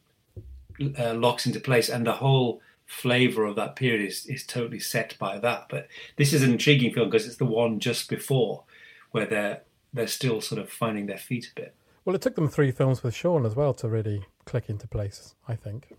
uh, 0.98 1.14
locks 1.14 1.46
into 1.46 1.60
place, 1.60 1.88
and 1.88 2.06
the 2.06 2.12
whole 2.12 2.60
flavor 2.86 3.44
of 3.44 3.56
that 3.56 3.76
period 3.76 4.06
is, 4.06 4.26
is 4.26 4.44
totally 4.44 4.80
set 4.80 5.16
by 5.18 5.38
that. 5.38 5.66
But 5.68 5.88
this 6.16 6.32
is 6.32 6.42
an 6.42 6.52
intriguing 6.52 6.92
film 6.92 7.10
because 7.10 7.26
it's 7.26 7.36
the 7.36 7.44
one 7.44 7.80
just 7.80 8.08
before 8.08 8.64
where 9.10 9.26
they're 9.26 9.62
they're 9.92 10.06
still 10.06 10.40
sort 10.40 10.60
of 10.60 10.70
finding 10.70 11.06
their 11.06 11.18
feet 11.18 11.50
a 11.52 11.60
bit. 11.60 11.74
Well, 12.04 12.14
it 12.14 12.22
took 12.22 12.36
them 12.36 12.48
three 12.48 12.70
films 12.70 13.02
with 13.02 13.14
Sean 13.14 13.44
as 13.44 13.54
well 13.54 13.74
to 13.74 13.88
really 13.88 14.24
click 14.44 14.68
into 14.68 14.86
place. 14.86 15.34
I 15.46 15.56
think. 15.56 15.92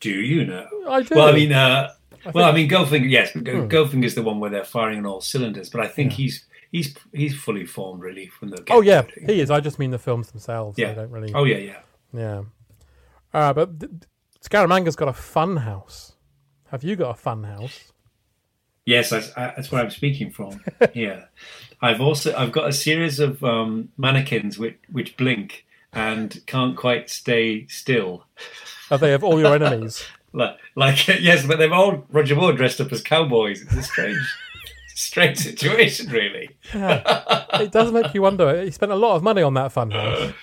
Do 0.00 0.10
you 0.10 0.44
know? 0.44 0.66
I 0.88 1.02
do. 1.02 1.14
Well, 1.14 1.28
I 1.28 1.32
mean, 1.32 1.52
uh, 1.52 1.92
I 2.24 2.30
well, 2.30 2.44
I 2.46 2.52
mean, 2.52 2.68
Goldfinger. 2.68 3.08
Yes, 3.08 3.32
hmm. 3.32 4.04
is 4.04 4.14
the 4.14 4.22
one 4.22 4.40
where 4.40 4.50
they're 4.50 4.64
firing 4.64 4.98
on 4.98 5.06
all 5.06 5.20
cylinders. 5.20 5.70
But 5.70 5.82
I 5.82 5.88
think 5.88 6.12
yeah. 6.12 6.16
he's 6.16 6.44
he's 6.72 6.96
he's 7.12 7.36
fully 7.36 7.66
formed 7.66 8.02
really 8.02 8.26
from 8.26 8.48
the. 8.48 8.64
Oh 8.70 8.80
yeah, 8.80 9.02
he 9.26 9.40
is. 9.40 9.50
I 9.50 9.60
just 9.60 9.78
mean 9.78 9.90
the 9.90 9.98
films 9.98 10.30
themselves. 10.30 10.78
Yeah. 10.78 10.94
don't 10.94 11.10
really. 11.10 11.32
Oh 11.34 11.44
yeah, 11.44 11.58
yeah. 11.58 11.80
Yeah. 12.12 12.42
Uh, 13.32 13.52
but 13.52 13.78
Scaramanga's 14.40 14.96
got 14.96 15.08
a 15.08 15.12
fun 15.12 15.58
house. 15.58 16.12
Have 16.68 16.82
you 16.82 16.96
got 16.96 17.10
a 17.10 17.14
fun 17.14 17.44
house? 17.44 17.89
Yes, 18.86 19.10
that's, 19.10 19.32
that's 19.34 19.70
where 19.70 19.82
I'm 19.82 19.90
speaking 19.90 20.30
from. 20.30 20.62
yeah, 20.94 21.24
I've 21.82 22.00
also 22.00 22.34
I've 22.34 22.52
got 22.52 22.68
a 22.68 22.72
series 22.72 23.20
of 23.20 23.42
um, 23.44 23.90
mannequins 23.96 24.58
which 24.58 24.78
which 24.90 25.16
blink 25.16 25.66
and 25.92 26.40
can't 26.46 26.76
quite 26.76 27.10
stay 27.10 27.66
still. 27.66 28.24
Are 28.90 28.98
they 28.98 29.12
of 29.12 29.24
all 29.24 29.38
your 29.38 29.54
enemies? 29.54 30.04
like, 30.32 30.56
like 30.76 31.06
yes, 31.20 31.46
but 31.46 31.58
they've 31.58 31.72
all 31.72 32.04
Roger 32.10 32.36
Moore 32.36 32.52
dressed 32.52 32.80
up 32.80 32.92
as 32.92 33.02
cowboys. 33.02 33.62
It's 33.62 33.74
a 33.74 33.82
strange, 33.82 34.36
strange 34.94 35.38
situation, 35.38 36.10
really. 36.10 36.50
Yeah. 36.74 37.46
It 37.60 37.72
does 37.72 37.92
make 37.92 38.14
you 38.14 38.22
wonder. 38.22 38.62
He 38.62 38.70
spent 38.70 38.92
a 38.92 38.96
lot 38.96 39.16
of 39.16 39.22
money 39.22 39.42
on 39.42 39.54
that 39.54 39.72
funhouse. 39.72 40.34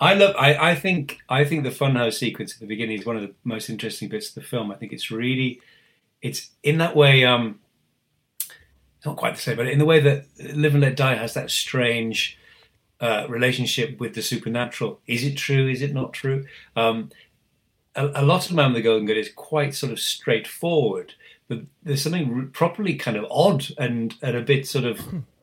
I 0.00 0.14
love. 0.14 0.34
I, 0.36 0.70
I 0.70 0.74
think. 0.74 1.18
I 1.28 1.44
think 1.44 1.62
the 1.62 1.70
funhouse 1.70 2.14
sequence 2.14 2.54
at 2.54 2.60
the 2.60 2.66
beginning 2.66 2.98
is 2.98 3.06
one 3.06 3.16
of 3.16 3.22
the 3.22 3.34
most 3.44 3.70
interesting 3.70 4.08
bits 4.08 4.28
of 4.28 4.34
the 4.34 4.42
film. 4.42 4.70
I 4.70 4.74
think 4.74 4.92
it's 4.92 5.10
really, 5.10 5.60
it's 6.22 6.50
in 6.62 6.78
that 6.78 6.96
way. 6.96 7.24
Um, 7.24 7.58
not 9.04 9.16
quite 9.16 9.34
the 9.34 9.40
same, 9.40 9.56
but 9.56 9.66
in 9.66 9.80
the 9.80 9.84
way 9.84 9.98
that 9.98 10.26
Live 10.54 10.74
and 10.74 10.82
Let 10.82 10.96
Die 10.96 11.14
has 11.14 11.34
that 11.34 11.50
strange 11.50 12.38
uh, 13.00 13.26
relationship 13.28 13.98
with 13.98 14.14
the 14.14 14.22
supernatural. 14.22 15.00
Is 15.08 15.24
it 15.24 15.36
true? 15.36 15.68
Is 15.68 15.82
it 15.82 15.92
not 15.92 16.12
true? 16.12 16.46
Um, 16.76 17.10
a, 17.96 18.22
a, 18.22 18.22
lot 18.22 18.48
of 18.48 18.54
Man 18.54 18.68
of 18.68 18.74
the 18.74 18.80
Golden 18.80 19.06
Gun 19.06 19.16
is 19.16 19.30
quite 19.34 19.74
sort 19.74 19.90
of 19.90 19.98
straightforward, 19.98 21.14
but 21.48 21.62
there's 21.82 22.02
something 22.02 22.50
properly 22.50 22.94
kind 22.94 23.16
of 23.16 23.26
odd 23.28 23.66
and, 23.76 24.14
and 24.22 24.36
a 24.36 24.40
bit 24.40 24.68
sort 24.68 24.84
of 24.84 25.00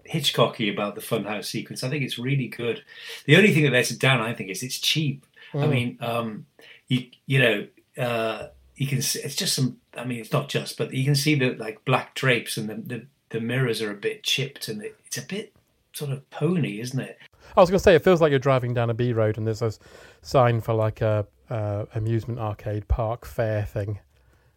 Hitchcocky 0.09 0.71
about 0.71 0.95
the 0.95 1.01
funhouse 1.01 1.45
sequence. 1.45 1.83
I 1.83 1.89
think 1.89 2.03
it's 2.03 2.17
really 2.17 2.48
good. 2.48 2.83
The 3.25 3.36
only 3.36 3.53
thing 3.53 3.63
that 3.63 3.74
lets 3.74 3.91
it 3.91 4.00
down, 4.00 4.21
I 4.21 4.33
think, 4.33 4.50
is 4.50 4.63
it's 4.63 4.79
cheap. 4.79 5.25
I 5.53 5.67
mean, 5.67 5.98
um, 6.00 6.45
you 6.88 7.07
you 7.25 7.39
know, 7.39 7.67
uh, 7.98 8.48
you 8.79 8.88
can 8.88 9.01
see, 9.01 9.19
it's 9.19 9.36
just 9.36 9.53
some. 9.53 9.77
I 9.95 10.05
mean, 10.05 10.19
it's 10.19 10.31
not 10.31 10.48
just, 10.48 10.77
but 10.77 10.93
you 10.93 11.03
can 11.03 11.13
see 11.13 11.36
the 11.36 11.51
like 11.55 11.83
black 11.83 12.15
drapes 12.15 12.55
and 12.55 12.69
the 12.69 12.75
the, 12.75 13.05
the 13.29 13.41
mirrors 13.41 13.81
are 13.81 13.91
a 13.91 13.95
bit 13.95 14.24
chipped 14.24 14.69
and 14.69 14.81
it, 14.81 14.98
it's 15.05 15.17
a 15.17 15.21
bit 15.21 15.53
sort 15.91 16.12
of 16.12 16.27
pony, 16.29 16.79
isn't 16.79 17.00
it? 17.00 17.19
I 17.57 17.59
was 17.59 17.69
going 17.69 17.79
to 17.79 17.83
say, 17.83 17.95
it 17.95 18.05
feels 18.05 18.21
like 18.21 18.29
you're 18.29 18.39
driving 18.39 18.74
down 18.74 18.89
a 18.89 18.93
B 18.93 19.12
road 19.12 19.38
and 19.38 19.45
there's 19.45 19.62
a 19.62 19.74
sign 20.21 20.62
for 20.62 20.74
like 20.74 21.01
a 21.01 21.27
uh, 21.50 21.86
amusement 21.93 22.39
arcade 22.39 22.88
park 22.88 23.25
fair 23.25 23.65
thing. 23.65 24.00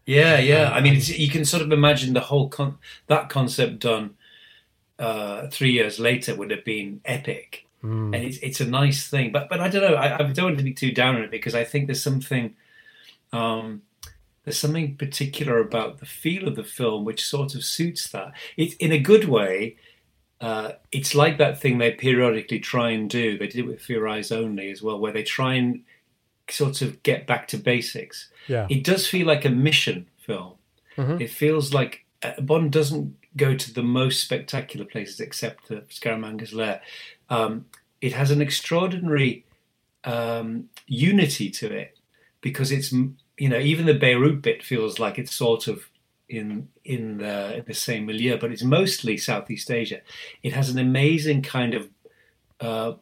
Yeah, 0.07 0.39
yeah. 0.39 0.71
I 0.71 0.81
mean, 0.81 1.01
you 1.05 1.29
can 1.29 1.45
sort 1.45 1.63
of 1.65 1.73
imagine 1.73 2.13
the 2.13 2.21
whole 2.21 2.49
con- 2.49 2.79
that 3.09 3.29
concept 3.29 3.81
done 3.81 4.15
uh, 5.01 5.49
three 5.49 5.73
years 5.73 5.99
later 5.99 6.37
would 6.37 6.53
have 6.53 6.65
been 6.65 7.01
epic, 7.05 7.67
mm. 7.83 8.15
and 8.15 8.25
it's 8.25 8.39
it's 8.39 8.61
a 8.61 8.67
nice 8.67 9.09
thing. 9.09 9.33
But 9.33 9.49
but 9.49 9.59
I 9.59 9.69
don't 9.69 9.83
know. 9.83 9.97
I, 9.97 10.15
I 10.15 10.33
don't 10.33 10.45
want 10.45 10.59
to 10.59 10.65
be 10.65 10.75
too 10.75 10.93
down 10.93 11.17
on 11.17 11.23
it 11.23 11.33
because 11.33 11.57
I 11.57 11.65
think 11.65 11.89
there's 11.89 12.03
something. 12.03 12.55
Um, 13.33 13.83
there's 14.45 14.59
something 14.59 14.97
particular 14.97 15.59
about 15.59 15.99
the 15.99 16.07
feel 16.07 16.49
of 16.49 16.57
the 16.57 16.65
film 16.65 17.05
which 17.05 17.25
sort 17.25 17.55
of 17.55 17.65
suits 17.65 18.09
that. 18.09 18.33
It's 18.57 18.75
in 18.77 18.93
a 18.93 18.99
good 18.99 19.29
way. 19.29 19.77
Uh, 20.41 20.73
it's 20.91 21.15
like 21.15 21.39
that 21.39 21.61
thing 21.61 21.79
they 21.79 21.93
periodically 21.93 22.59
try 22.59 22.91
and 22.91 23.09
do. 23.09 23.39
They 23.39 23.47
did 23.47 23.59
it 23.59 23.67
with 23.67 23.83
For 23.83 23.93
Your 23.93 24.09
Eyes 24.09 24.33
Only 24.33 24.71
as 24.71 24.83
well, 24.83 24.99
where 24.99 25.13
they 25.13 25.23
try 25.23 25.55
and 25.55 25.83
sort 26.51 26.83
of 26.83 27.03
get 27.05 27.27
back 27.27 27.47
to 27.49 27.57
basics. 27.57 28.29
Yeah. 28.49 28.67
It 28.69 28.83
does 28.83 29.07
feel 29.07 29.27
like 29.27 29.45
a 29.45 29.51
mission 29.51 30.09
film. 30.19 30.55
Mm-hmm. 30.97 31.23
It 31.23 31.31
feels 31.31 31.73
like 31.73 32.05
uh, 32.23 32.41
Bond 32.41 32.73
doesn't 32.73 33.17
go 33.37 33.57
to 33.57 33.73
the 33.73 33.83
most 33.83 34.21
spectacular 34.21 34.85
places 34.85 35.21
except 35.21 35.69
the 35.69 35.83
Scaramanga's 35.89 36.53
lair. 36.53 36.83
Um, 37.31 37.67
it 38.01 38.13
has 38.13 38.31
an 38.33 38.43
extraordinary 38.43 39.45
um, 40.05 40.69
unity 40.87 41.51
to 41.51 41.73
it 41.73 41.97
because 42.41 42.73
it's 42.73 42.93
you 43.43 43.49
know 43.49 43.59
even 43.59 43.87
the 43.87 43.95
Beirut 43.95 44.41
bit 44.41 44.63
feels 44.63 45.01
like 45.01 45.19
it's 45.19 45.35
sort 45.35 45.67
of 45.67 45.91
in 46.29 46.69
in 46.85 47.19
the, 47.19 47.57
in 47.57 47.65
the 47.67 47.75
same 47.75 48.07
milieu, 48.07 48.39
but 48.39 48.53
it's 48.53 48.63
mostly 48.63 49.17
Southeast 49.17 49.69
Asia. 49.69 50.01
It 50.45 50.53
has 50.53 50.71
an 50.71 50.79
amazing 50.79 51.43
kind 51.43 51.75
of 51.75 51.89
uh, 52.61 52.93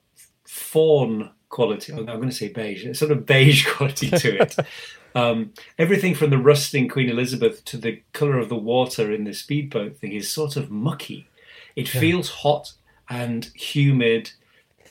fawn 0.47 1.33
quality. 1.51 1.93
I'm 1.93 2.07
going 2.07 2.31
to 2.31 2.35
say 2.35 2.49
beige, 2.49 2.97
sort 2.97 3.11
of 3.11 3.27
beige 3.27 3.67
quality 3.75 4.09
to 4.09 4.41
it. 4.41 4.57
um, 5.15 5.53
everything 5.79 6.15
from 6.15 6.31
the 6.31 6.39
rusting 6.39 6.89
Queen 6.89 7.11
Elizabeth 7.11 7.63
to 7.67 7.77
the 7.77 8.03
colour 8.15 8.39
of 8.39 8.49
the 8.49 8.57
water 8.57 9.13
in 9.13 9.25
the 9.25 9.35
speedboat 9.35 9.99
thing 9.99 10.13
is 10.13 10.31
sort 10.31 10.57
of 10.57 10.71
mucky. 10.71 11.29
It 11.77 11.95
yeah. 11.95 12.01
feels 12.01 12.31
hot 12.31 12.73
and 13.11 13.45
humid 13.55 14.33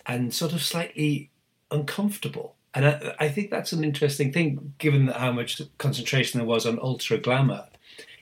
and 0.06 0.32
sort 0.32 0.54
of 0.54 0.62
slightly 0.62 1.32
uncomfortable. 1.72 2.56
And 2.74 2.86
I, 2.86 3.16
I, 3.20 3.30
think 3.30 3.50
that's 3.50 3.72
an 3.72 3.84
interesting 3.84 4.32
thing, 4.32 4.74
given 4.78 5.08
how 5.08 5.32
much 5.32 5.62
concentration 5.80 6.40
there 6.40 6.48
was 6.48 6.66
on 6.68 6.80
ultra 6.80 7.18
glamour. 7.18 7.68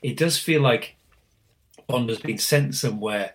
It 0.02 0.16
does 0.16 0.38
feel 0.38 0.62
like 0.62 0.96
Bond 1.88 2.10
has 2.10 2.20
been 2.20 2.38
sent 2.38 2.76
somewhere, 2.76 3.34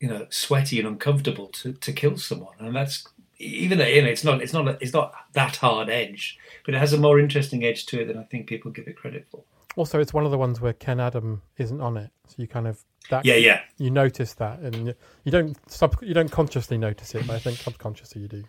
you 0.00 0.08
know, 0.08 0.26
sweaty 0.30 0.78
and 0.78 0.88
uncomfortable 0.88 1.48
to, 1.48 1.74
to 1.74 1.92
kill 1.92 2.16
someone, 2.16 2.54
and 2.58 2.74
that's 2.74 3.06
even 3.42 3.78
though 3.78 3.86
you 3.86 4.02
know, 4.02 4.08
it's 4.08 4.24
not 4.24 4.40
it's 4.40 4.52
not 4.52 4.80
it's 4.80 4.92
not 4.92 5.12
that 5.32 5.56
hard 5.56 5.90
edge, 5.90 6.38
but 6.64 6.74
it 6.74 6.78
has 6.78 6.92
a 6.92 6.98
more 6.98 7.18
interesting 7.18 7.64
edge 7.64 7.86
to 7.86 8.00
it 8.00 8.06
than 8.06 8.18
I 8.18 8.24
think 8.24 8.46
people 8.46 8.70
give 8.70 8.86
it 8.86 8.96
credit 8.96 9.26
for. 9.30 9.42
Also, 9.74 10.00
it's 10.00 10.12
one 10.12 10.24
of 10.24 10.30
the 10.30 10.38
ones 10.38 10.60
where 10.60 10.74
Ken 10.74 11.00
Adam 11.00 11.42
isn't 11.56 11.80
on 11.80 11.96
it, 11.96 12.10
so 12.28 12.36
you 12.38 12.46
kind 12.46 12.66
of 12.66 12.84
that 13.10 13.24
yeah 13.24 13.34
yeah 13.34 13.60
you 13.78 13.90
notice 13.90 14.34
that, 14.34 14.60
and 14.60 14.94
you 15.24 15.32
don't 15.32 15.56
sub 15.70 15.96
you 16.02 16.14
don't 16.14 16.30
consciously 16.30 16.78
notice 16.78 17.14
it, 17.14 17.26
but 17.26 17.36
I 17.36 17.38
think 17.38 17.58
subconsciously 17.58 18.22
you 18.22 18.28
do. 18.28 18.44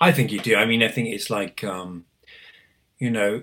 I 0.00 0.12
think 0.12 0.32
you 0.32 0.40
do. 0.40 0.56
I 0.56 0.66
mean, 0.66 0.82
I 0.82 0.88
think 0.88 1.08
it's 1.08 1.30
like 1.30 1.62
um, 1.64 2.04
you 2.98 3.10
know 3.10 3.42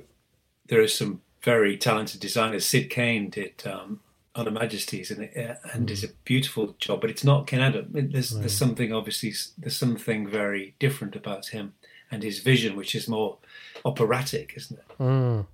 there 0.68 0.82
are 0.82 0.88
some 0.88 1.22
very 1.42 1.78
talented 1.78 2.20
designers. 2.20 2.66
Syd 2.66 2.90
Cain 2.90 3.30
did 3.30 3.63
um, 3.66 4.00
on 4.36 4.46
Her 4.46 4.52
Majesty's, 4.52 5.12
and 5.12 5.24
it, 5.24 5.60
and 5.74 5.90
is 5.90 6.04
a 6.04 6.10
beautiful 6.24 6.75
job. 6.80 7.02
But 7.02 7.10
it's 7.10 7.24
not 7.24 7.48
Ken 7.48 7.62
Adam. 7.62 7.88
There's 7.92 8.34
right. 8.34 8.42
there's 8.42 8.58
something 8.58 8.94
obviously 8.94 9.34
there's 9.58 9.78
something 9.78 10.28
very 10.28 10.75
different 10.80 11.16
about 11.16 11.48
him 11.48 11.74
and 12.12 12.24
his 12.24 12.40
vision, 12.40 12.75
which 12.75 12.96
is 12.96 13.08
more 13.08 13.38
operatic, 13.86 14.54
isn't 14.56 14.80
it? 14.80 14.98
Mm. 15.00 15.48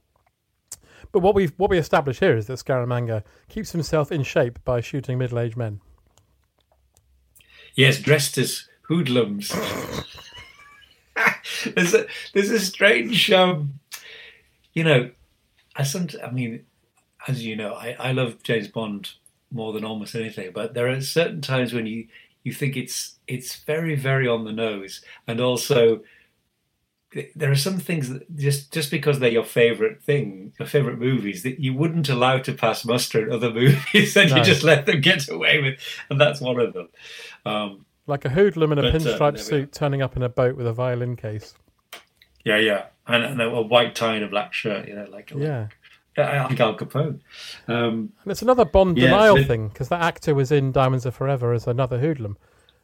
But 1.12 1.20
what 1.22 1.34
we 1.34 1.48
what 1.58 1.70
we 1.70 1.78
establish 1.78 2.20
here 2.20 2.38
is 2.38 2.46
that 2.48 2.60
Scaramanga 2.60 3.24
keeps 3.48 3.72
himself 3.72 4.12
in 4.12 4.24
shape 4.24 4.60
by 4.64 4.82
shooting 4.82 5.18
middle 5.18 5.40
aged 5.40 5.58
men. 5.58 5.82
Yes, 7.76 8.00
dressed 8.00 8.38
as 8.38 8.68
hoodlums. 8.84 9.52
there's 11.76 11.94
a 11.94 12.06
there's 12.34 12.52
a 12.52 12.60
strange, 12.60 13.32
um, 13.32 13.80
you 14.74 14.84
know, 14.84 15.12
I 15.76 15.84
some 15.84 16.08
I 16.24 16.32
mean 16.32 16.66
as 17.28 17.46
you 17.46 17.56
know, 17.56 17.74
I, 17.74 17.96
I 18.00 18.12
love 18.12 18.42
James 18.44 18.68
Bond 18.68 19.12
more 19.52 19.74
than 19.74 19.84
almost 19.84 20.16
anything. 20.16 20.52
But 20.54 20.74
there 20.74 20.88
are 20.88 21.02
certain 21.02 21.42
times 21.42 21.74
when 21.74 21.86
you 21.86 22.08
you 22.44 22.54
think 22.54 22.78
it's 22.78 23.16
it's 23.28 23.58
very 23.58 23.96
very 23.96 24.28
on 24.28 24.46
the 24.46 24.54
nose, 24.54 25.02
and 25.28 25.40
also 25.42 26.02
there 27.36 27.52
are 27.52 27.56
some 27.56 27.80
things 27.80 28.10
that 28.10 28.36
just 28.36 28.72
just 28.72 28.92
because 28.92 29.20
they're 29.20 29.32
your 29.32 29.44
favorite 29.44 30.02
thing, 30.02 30.54
your 30.60 30.68
favorite 30.68 31.00
movies 31.00 31.44
that 31.44 31.60
you 31.60 31.74
wouldn't 31.74 32.10
allow 32.10 32.38
to 32.38 32.54
pass 32.54 32.86
muster 32.86 33.26
in 33.26 33.34
other 33.34 33.52
movies, 33.54 34.16
and 34.16 34.30
no. 34.30 34.38
you 34.38 34.44
just 34.44 34.64
let 34.64 34.86
them 34.86 35.02
get 35.02 35.30
away 35.30 35.62
with, 35.62 35.80
and 36.10 36.22
that's 36.22 36.42
one 36.42 36.60
of 36.60 36.74
them. 36.74 36.90
Um, 37.46 37.86
like 38.10 38.26
a 38.26 38.30
hoodlum 38.30 38.72
in 38.72 38.80
a 38.80 38.82
but, 38.82 38.96
uh, 38.96 38.98
pinstripe 38.98 39.36
uh, 39.36 39.38
suit 39.38 39.72
turning 39.72 40.02
up 40.02 40.16
in 40.16 40.24
a 40.24 40.30
boat 40.30 40.56
with 40.56 40.68
a 40.68 40.74
violin 40.74 41.16
case. 41.16 41.54
Yeah, 42.44 42.58
yeah, 42.58 42.86
and, 43.08 43.24
and 43.24 43.42
a, 43.42 43.62
white 43.62 43.96
tie 43.96 44.16
and 44.16 44.26
a 44.26 44.28
black 44.28 44.54
shirt. 44.54 44.88
You 44.88 44.96
know, 44.96 45.08
like 45.10 45.32
yeah. 45.36 45.68
Like 46.18 46.60
Al 46.60 46.76
Capone. 46.76 47.22
Um, 47.70 48.12
and 48.24 48.32
it's 48.32 48.42
another 48.42 48.66
Bond 48.66 48.98
yeah, 48.98 49.06
denial 49.06 49.38
so 49.38 49.44
thing 49.46 49.70
because 49.70 49.88
that 49.88 50.02
actor 50.02 50.36
was 50.36 50.52
in 50.52 50.74
Diamonds 50.74 51.06
Are 51.06 51.12
Forever 51.12 51.54
as 51.54 51.66
another 51.66 52.00
hoodlum. 52.00 52.38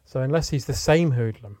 So 0.06 0.20
unless 0.20 0.48
he's 0.48 0.64
the 0.64 0.72
same 0.72 1.10
hoodlum, 1.10 1.58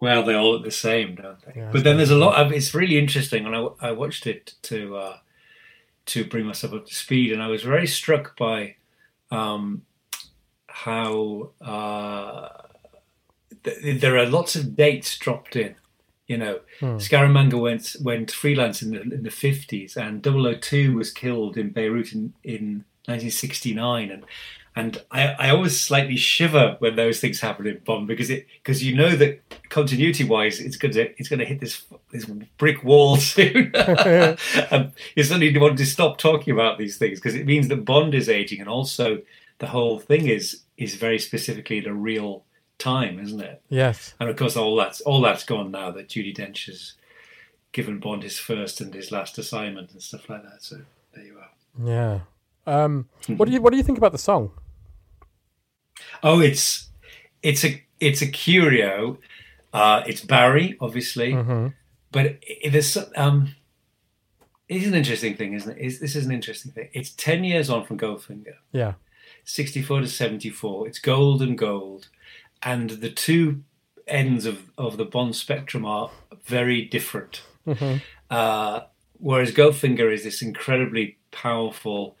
well, 0.00 0.22
they 0.22 0.34
all 0.34 0.52
look 0.52 0.64
the 0.64 0.70
same, 0.70 1.16
don't 1.16 1.38
they? 1.44 1.60
Yeah, 1.60 1.70
but 1.72 1.84
then 1.84 1.96
there's 1.96 2.10
a 2.10 2.16
lot 2.16 2.40
of. 2.40 2.52
It's 2.52 2.74
really 2.74 2.98
interesting, 2.98 3.44
and 3.44 3.56
I, 3.56 3.66
I 3.80 3.92
watched 3.92 4.26
it 4.26 4.54
to 4.62 4.96
uh, 4.96 5.16
to 6.06 6.24
bring 6.24 6.46
myself 6.46 6.72
up 6.72 6.86
to 6.86 6.94
speed, 6.94 7.32
and 7.32 7.42
I 7.42 7.48
was 7.48 7.62
very 7.62 7.86
struck 7.86 8.36
by 8.36 8.76
um, 9.30 9.82
how 10.84 11.50
uh, 11.60 12.48
th- 13.64 14.00
there 14.00 14.16
are 14.16 14.26
lots 14.26 14.56
of 14.56 14.74
dates 14.74 15.18
dropped 15.18 15.56
in. 15.56 15.74
You 16.26 16.38
know, 16.38 16.60
hmm. 16.78 16.96
Scaramanga 16.96 17.60
went 17.60 17.96
went 18.02 18.30
freelance 18.30 18.82
in 18.82 18.92
the 18.92 19.02
in 19.02 19.22
the 19.24 19.30
fifties, 19.30 19.96
and 19.96 20.24
002 20.24 20.94
was 20.94 21.10
killed 21.10 21.56
in 21.56 21.70
Beirut 21.70 22.12
in, 22.12 22.32
in 22.44 22.84
1969, 23.06 24.10
and 24.10 24.24
and 24.76 25.02
I, 25.10 25.32
I 25.32 25.50
always 25.50 25.78
slightly 25.78 26.16
shiver 26.16 26.76
when 26.78 26.94
those 26.94 27.20
things 27.20 27.40
happen 27.40 27.66
in 27.66 27.78
Bond 27.78 28.06
because 28.06 28.30
it 28.30 28.46
because 28.62 28.82
you 28.82 28.96
know 28.96 29.16
that 29.16 29.40
continuity 29.68 30.24
wise 30.24 30.60
it's 30.60 30.76
going 30.76 30.94
to 30.94 31.10
it's 31.18 31.28
going 31.28 31.40
to 31.40 31.44
hit 31.44 31.60
this 31.60 31.84
this 32.12 32.24
brick 32.56 32.84
wall 32.84 33.16
soon 33.34 33.72
and 33.74 34.92
you 35.16 35.24
suddenly 35.24 35.58
want 35.58 35.76
to 35.76 35.84
stop 35.84 36.18
talking 36.18 36.54
about 36.54 36.78
these 36.78 36.96
things 36.96 37.18
because 37.18 37.34
it 37.34 37.46
means 37.46 37.66
that 37.66 37.84
Bond 37.84 38.14
is 38.14 38.28
aging 38.28 38.60
and 38.60 38.68
also 38.68 39.20
the 39.58 39.66
whole 39.66 39.98
thing 39.98 40.28
is 40.28 40.62
is 40.80 40.96
very 40.96 41.18
specifically 41.18 41.80
the 41.80 41.92
real 41.92 42.44
time 42.78 43.18
isn't 43.20 43.40
it 43.40 43.62
yes 43.68 44.14
and 44.18 44.28
of 44.28 44.36
course 44.36 44.56
all 44.56 44.74
that's 44.74 45.00
all 45.02 45.20
that's 45.20 45.44
gone 45.44 45.70
now 45.70 45.90
that 45.90 46.08
Judi 46.08 46.34
Dench 46.34 46.66
has 46.66 46.94
given 47.72 48.00
Bond 48.00 48.22
his 48.22 48.38
first 48.38 48.80
and 48.80 48.92
his 48.92 49.12
last 49.12 49.38
assignment 49.38 49.92
and 49.92 50.02
stuff 50.02 50.28
like 50.28 50.42
that 50.42 50.62
so 50.62 50.80
there 51.14 51.24
you 51.24 51.36
are 51.38 51.86
yeah 51.86 52.20
um, 52.66 53.08
what 53.26 53.46
do 53.46 53.52
you 53.52 53.60
what 53.60 53.70
do 53.70 53.76
you 53.76 53.82
think 53.82 53.98
about 53.98 54.12
the 54.12 54.18
song? 54.18 54.50
Oh, 56.22 56.40
it's 56.40 56.88
it's 57.42 57.64
a 57.64 57.82
it's 57.98 58.22
a 58.22 58.26
curio. 58.26 59.18
Uh, 59.72 60.02
it's 60.06 60.20
Barry, 60.20 60.76
obviously, 60.80 61.32
mm-hmm. 61.32 61.68
but 62.10 62.38
it, 62.42 62.72
there's 62.72 62.96
um, 63.16 63.54
it's 64.68 64.86
an 64.86 64.94
interesting 64.94 65.36
thing, 65.36 65.54
isn't 65.54 65.78
it? 65.78 65.78
It's, 65.80 65.98
this 66.00 66.16
is 66.16 66.26
an 66.26 66.32
interesting 66.32 66.72
thing. 66.72 66.88
It's 66.92 67.10
ten 67.10 67.44
years 67.44 67.70
on 67.70 67.84
from 67.84 67.98
Goldfinger. 67.98 68.56
Yeah, 68.72 68.94
sixty-four 69.44 70.00
to 70.00 70.06
seventy-four. 70.08 70.88
It's 70.88 70.98
gold 70.98 71.42
and 71.42 71.56
gold, 71.56 72.08
and 72.62 72.90
the 72.90 73.10
two 73.10 73.62
ends 74.06 74.46
of 74.46 74.70
of 74.76 74.96
the 74.96 75.04
Bond 75.04 75.36
spectrum 75.36 75.84
are 75.84 76.10
very 76.44 76.82
different. 76.84 77.42
Mm-hmm. 77.66 77.98
Uh, 78.30 78.80
whereas 79.18 79.52
Goldfinger 79.52 80.12
is 80.12 80.24
this 80.24 80.42
incredibly 80.42 81.18
powerful 81.30 82.16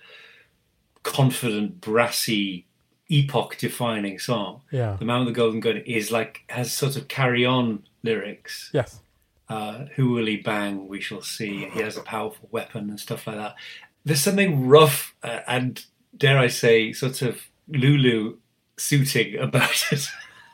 confident, 1.02 1.80
brassy, 1.80 2.66
epoch-defining 3.08 4.18
song. 4.18 4.60
Yeah, 4.70 4.96
"The 4.98 5.04
Man 5.04 5.20
with 5.20 5.28
the 5.28 5.40
Golden 5.40 5.60
Gun" 5.60 5.78
is 5.78 6.10
like 6.10 6.42
has 6.48 6.72
sort 6.72 6.96
of 6.96 7.08
carry-on 7.08 7.84
lyrics. 8.02 8.70
Yes. 8.72 9.00
Uh, 9.48 9.86
who 9.96 10.10
will 10.10 10.26
he 10.26 10.36
bang? 10.36 10.86
We 10.86 11.00
shall 11.00 11.22
see. 11.22 11.68
He 11.70 11.80
has 11.80 11.96
a 11.96 12.02
powerful 12.02 12.48
weapon 12.52 12.88
and 12.88 13.00
stuff 13.00 13.26
like 13.26 13.36
that. 13.36 13.56
There's 14.04 14.20
something 14.20 14.68
rough 14.68 15.14
uh, 15.24 15.40
and 15.48 15.84
dare 16.16 16.38
I 16.38 16.48
say, 16.48 16.92
sort 16.92 17.22
of 17.22 17.40
Lulu 17.68 18.36
suiting 18.76 19.38
about 19.38 19.92
it. 19.92 20.06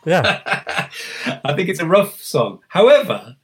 Yeah, 0.04 0.40
I 1.44 1.54
think 1.54 1.68
it's 1.68 1.80
a 1.80 1.86
rough 1.86 2.20
song. 2.22 2.60
However, 2.68 3.36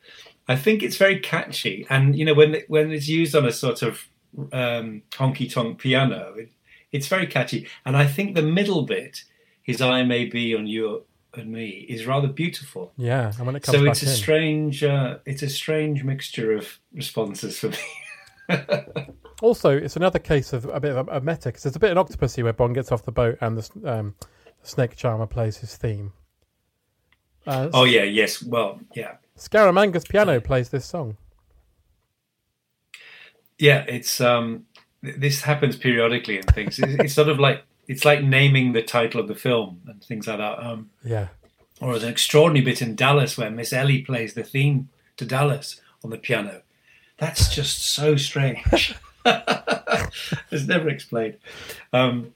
I 0.48 0.56
think 0.56 0.82
it's 0.82 0.96
very 0.96 1.18
catchy, 1.18 1.86
and 1.90 2.16
you 2.16 2.24
know 2.24 2.34
when 2.34 2.62
when 2.68 2.92
it's 2.92 3.08
used 3.08 3.34
on 3.34 3.46
a 3.46 3.52
sort 3.52 3.82
of 3.82 4.06
um, 4.52 5.02
honky 5.10 5.52
tonk 5.52 5.78
piano, 5.78 6.34
it, 6.36 6.50
it's 6.92 7.08
very 7.08 7.26
catchy, 7.26 7.68
and 7.84 7.96
I 7.96 8.06
think 8.06 8.34
the 8.34 8.42
middle 8.42 8.82
bit, 8.82 9.24
"His 9.62 9.80
eye 9.80 10.04
may 10.04 10.26
be 10.26 10.54
on 10.54 10.66
you 10.66 11.04
and 11.34 11.50
me," 11.50 11.86
is 11.88 12.06
rather 12.06 12.28
beautiful. 12.28 12.92
Yeah, 12.96 13.32
and 13.36 13.46
when 13.46 13.56
it 13.56 13.62
comes 13.62 13.78
so 13.78 13.84
it's 13.84 14.02
a 14.02 14.06
in. 14.06 14.12
strange, 14.12 14.84
uh, 14.84 15.18
it's 15.26 15.42
a 15.42 15.48
strange 15.48 16.04
mixture 16.04 16.52
of 16.52 16.78
responses 16.92 17.58
for 17.58 17.70
me. 17.70 17.76
also, 19.42 19.76
it's 19.76 19.96
another 19.96 20.18
case 20.18 20.52
of 20.52 20.64
a 20.66 20.80
bit 20.80 20.96
of 20.96 21.08
a, 21.08 21.16
a 21.16 21.20
meta 21.20 21.48
because 21.48 21.64
there's 21.64 21.76
a 21.76 21.80
bit 21.80 21.90
in 21.90 21.96
Octopussy 21.96 22.42
where 22.42 22.52
Bond 22.52 22.74
gets 22.74 22.92
off 22.92 23.04
the 23.04 23.12
boat 23.12 23.36
and 23.40 23.58
the, 23.58 23.92
um, 23.92 24.14
the 24.62 24.68
snake 24.68 24.96
charmer 24.96 25.26
plays 25.26 25.58
his 25.58 25.76
theme. 25.76 26.12
Uh, 27.46 27.68
oh 27.72 27.84
yeah, 27.84 28.04
yes. 28.04 28.42
Well, 28.42 28.80
yeah. 28.94 29.16
Scaramanga's 29.36 30.04
piano 30.04 30.40
plays 30.40 30.68
this 30.68 30.86
song. 30.86 31.16
Yeah, 33.58 33.84
it's 33.88 34.20
um, 34.20 34.66
this 35.02 35.42
happens 35.42 35.76
periodically 35.76 36.36
in 36.36 36.44
things. 36.44 36.78
It's, 36.78 36.94
it's, 36.94 37.14
sort 37.14 37.28
of 37.28 37.40
like 37.40 37.64
it's 37.88 38.04
like 38.04 38.22
naming 38.22 38.72
the 38.72 38.82
title 38.82 39.20
of 39.20 39.28
the 39.28 39.34
film 39.34 39.80
and 39.86 40.02
things 40.02 40.26
like 40.26 40.38
that. 40.38 40.64
Um, 40.64 40.90
yeah. 41.04 41.28
Or 41.80 41.92
there's 41.92 42.04
an 42.04 42.10
extraordinary 42.10 42.64
bit 42.64 42.80
in 42.80 42.94
Dallas 42.94 43.36
where 43.36 43.50
Miss 43.50 43.72
Ellie 43.72 44.02
plays 44.02 44.34
the 44.34 44.44
theme 44.44 44.88
to 45.16 45.24
Dallas 45.24 45.80
on 46.04 46.10
the 46.10 46.18
piano. 46.18 46.62
That's 47.18 47.52
just 47.52 47.82
so 47.82 48.16
strange. 48.16 48.94
it's 50.50 50.66
never 50.66 50.88
explained. 50.88 51.38
Um, 51.92 52.32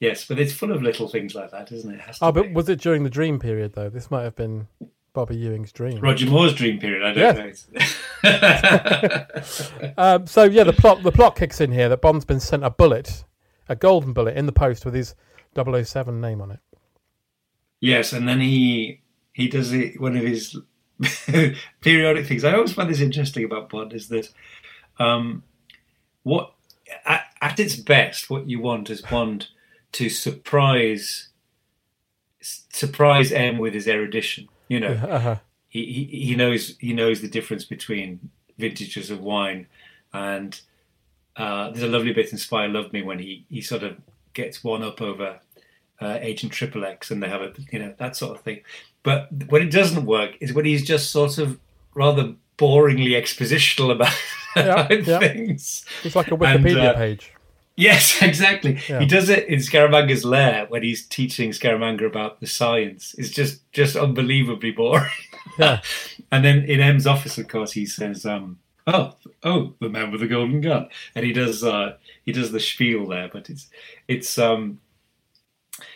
yes, 0.00 0.26
but 0.26 0.38
it's 0.38 0.52
full 0.52 0.72
of 0.72 0.82
little 0.82 1.08
things 1.08 1.34
like 1.34 1.50
that, 1.50 1.72
isn't 1.72 1.94
it? 1.94 2.00
it 2.08 2.18
oh, 2.20 2.32
but 2.32 2.44
be. 2.44 2.52
was 2.52 2.68
it 2.68 2.80
during 2.80 3.04
the 3.04 3.10
dream 3.10 3.38
period 3.38 3.74
though? 3.74 3.88
This 3.88 4.10
might 4.10 4.22
have 4.22 4.36
been 4.36 4.68
Bobby 5.12 5.36
Ewing's 5.36 5.72
dream. 5.72 5.98
Roger 6.00 6.26
Moore's 6.26 6.54
dream 6.54 6.78
period. 6.78 7.02
I 7.02 7.12
don't 7.14 7.66
yes. 8.22 9.36
know. 9.82 9.92
um, 9.98 10.26
so 10.26 10.44
yeah, 10.44 10.64
the 10.64 10.74
plot 10.74 11.02
the 11.02 11.12
plot 11.12 11.36
kicks 11.36 11.60
in 11.60 11.72
here 11.72 11.88
that 11.88 12.02
Bond's 12.02 12.24
been 12.24 12.40
sent 12.40 12.64
a 12.64 12.70
bullet, 12.70 13.24
a 13.68 13.74
golden 13.74 14.12
bullet 14.12 14.36
in 14.36 14.46
the 14.46 14.52
post 14.52 14.84
with 14.84 14.94
his 14.94 15.14
007 15.54 16.20
name 16.20 16.42
on 16.42 16.50
it. 16.50 16.60
Yes, 17.80 18.12
and 18.12 18.28
then 18.28 18.40
he 18.40 19.00
he 19.32 19.48
does 19.48 19.72
it. 19.72 20.00
One 20.00 20.16
of 20.16 20.22
his 20.22 20.56
periodic 21.80 22.26
things. 22.26 22.44
I 22.44 22.54
always 22.54 22.72
find 22.72 22.90
this 22.90 23.00
interesting 23.00 23.44
about 23.44 23.70
Bond 23.70 23.92
is 23.92 24.08
that 24.08 24.28
um, 24.98 25.42
what 26.26 26.54
at, 27.04 27.26
at 27.40 27.60
its 27.60 27.76
best, 27.76 28.28
what 28.28 28.48
you 28.48 28.60
want 28.60 28.90
is 28.90 29.00
Bond 29.00 29.46
to 29.92 30.08
surprise 30.08 31.28
surprise 32.40 33.30
M 33.30 33.58
with 33.58 33.74
his 33.74 33.86
erudition. 33.86 34.48
You 34.66 34.80
know, 34.80 34.92
uh-huh. 34.94 35.36
he, 35.68 35.84
he, 35.84 36.26
he 36.26 36.34
knows 36.34 36.76
he 36.80 36.92
knows 36.92 37.20
the 37.20 37.28
difference 37.28 37.64
between 37.64 38.30
vintages 38.58 39.08
of 39.08 39.20
wine, 39.20 39.68
and 40.12 40.60
uh, 41.36 41.70
there's 41.70 41.84
a 41.84 41.88
lovely 41.88 42.12
bit 42.12 42.32
in 42.32 42.38
Spy 42.38 42.66
Love 42.66 42.92
Me 42.92 43.02
when 43.02 43.20
he 43.20 43.46
he 43.48 43.60
sort 43.60 43.84
of 43.84 43.96
gets 44.34 44.64
one 44.64 44.82
up 44.82 45.00
over 45.00 45.38
uh, 46.00 46.18
Agent 46.20 46.52
Triple 46.52 46.84
X, 46.84 47.12
and 47.12 47.22
they 47.22 47.28
have 47.28 47.42
a 47.42 47.52
you 47.70 47.78
know 47.78 47.94
that 47.98 48.16
sort 48.16 48.36
of 48.36 48.42
thing. 48.42 48.62
But 49.04 49.28
when 49.48 49.62
it 49.62 49.70
doesn't 49.70 50.04
work 50.04 50.32
is 50.40 50.52
when 50.52 50.64
he's 50.64 50.84
just 50.84 51.12
sort 51.12 51.38
of 51.38 51.60
rather 51.94 52.34
boringly 52.58 53.10
expositional 53.10 53.92
about, 53.92 54.12
yeah, 54.56 54.92
yeah. 54.92 55.18
things. 55.18 55.84
It's 56.04 56.16
like 56.16 56.28
a 56.28 56.36
Wikipedia 56.36 56.78
and, 56.78 56.78
uh, 56.78 56.94
page. 56.94 57.32
Yes, 57.76 58.22
exactly. 58.22 58.80
Yeah. 58.88 59.00
He 59.00 59.06
does 59.06 59.28
it 59.28 59.46
in 59.48 59.58
Scaramanga's 59.58 60.24
lair 60.24 60.66
when 60.68 60.82
he's 60.82 61.06
teaching 61.06 61.50
Scaramanga 61.50 62.06
about 62.06 62.40
the 62.40 62.46
science. 62.46 63.14
It's 63.18 63.30
just 63.30 63.70
just 63.72 63.96
unbelievably 63.96 64.72
boring. 64.72 65.10
Yeah. 65.58 65.80
and 66.32 66.44
then 66.44 66.64
in 66.64 66.80
M's 66.80 67.06
office, 67.06 67.38
of 67.38 67.48
course, 67.48 67.72
he 67.72 67.86
says, 67.86 68.26
um, 68.26 68.58
"Oh, 68.86 69.14
oh, 69.42 69.74
the 69.80 69.88
man 69.88 70.10
with 70.10 70.20
the 70.20 70.26
golden 70.26 70.60
gun," 70.60 70.88
and 71.14 71.24
he 71.24 71.32
does 71.32 71.62
uh, 71.62 71.96
he 72.24 72.32
does 72.32 72.50
the 72.50 72.60
spiel 72.60 73.06
there. 73.06 73.30
But 73.32 73.48
it's 73.48 73.70
it's 74.06 74.38
um, 74.38 74.80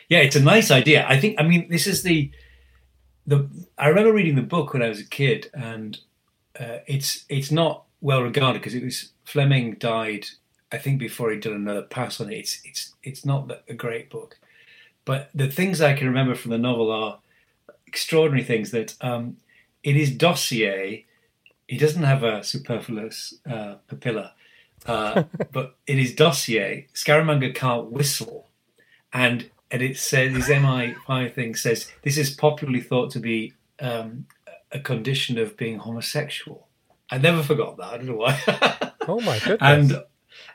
yeah, 0.08 0.20
it's 0.20 0.36
a 0.36 0.40
nice 0.40 0.70
idea. 0.70 1.04
I 1.06 1.20
think. 1.20 1.36
I 1.38 1.42
mean, 1.42 1.68
this 1.68 1.86
is 1.86 2.02
the 2.02 2.30
the. 3.26 3.50
I 3.76 3.88
remember 3.88 4.12
reading 4.12 4.36
the 4.36 4.42
book 4.42 4.72
when 4.72 4.82
I 4.82 4.88
was 4.88 5.00
a 5.00 5.06
kid, 5.06 5.50
and 5.52 5.98
uh, 6.58 6.78
it's 6.86 7.24
it's 7.28 7.50
not 7.50 7.84
well 8.00 8.22
regarded 8.22 8.60
because 8.60 8.74
it 8.74 8.84
was 8.84 9.12
Fleming 9.24 9.74
died 9.74 10.26
I 10.72 10.78
think 10.78 10.98
before 10.98 11.30
he'd 11.30 11.40
done 11.40 11.54
another 11.54 11.82
pass 11.82 12.20
on 12.20 12.30
it, 12.30 12.38
it's 12.38 12.60
it's 12.64 12.94
it's 13.02 13.24
not 13.24 13.50
a 13.68 13.74
great 13.74 14.08
book. 14.08 14.38
But 15.04 15.30
the 15.34 15.50
things 15.50 15.80
I 15.80 15.94
can 15.94 16.06
remember 16.06 16.34
from 16.34 16.52
the 16.52 16.58
novel 16.58 16.90
are 16.92 17.18
extraordinary 17.86 18.44
things. 18.44 18.70
That 18.70 18.94
um, 19.00 19.38
in 19.82 19.96
his 19.96 20.12
dossier, 20.12 21.06
he 21.66 21.76
doesn't 21.76 22.02
have 22.02 22.22
a 22.22 22.44
superfluous 22.44 23.34
uh, 23.48 23.76
papilla, 23.88 24.32
uh, 24.86 25.24
but 25.52 25.76
in 25.86 25.98
his 25.98 26.14
dossier, 26.14 26.86
Scaramanga 26.94 27.52
can't 27.54 27.90
whistle, 27.90 28.48
and 29.12 29.50
and 29.72 29.82
it 29.82 29.96
says 29.96 30.34
his 30.36 30.46
MI5 30.46 31.34
thing 31.34 31.54
says 31.56 31.90
this 32.02 32.16
is 32.16 32.30
popularly 32.30 32.80
thought 32.80 33.10
to 33.10 33.20
be 33.20 33.54
um, 33.80 34.26
a 34.70 34.78
condition 34.78 35.36
of 35.36 35.56
being 35.56 35.78
homosexual. 35.78 36.68
I 37.10 37.18
never 37.18 37.42
forgot 37.42 37.76
that. 37.78 37.92
I 37.92 37.96
don't 37.96 38.06
know 38.06 38.16
why. 38.16 38.92
oh 39.08 39.20
my 39.20 39.38
goodness! 39.38 39.58
And 39.60 40.04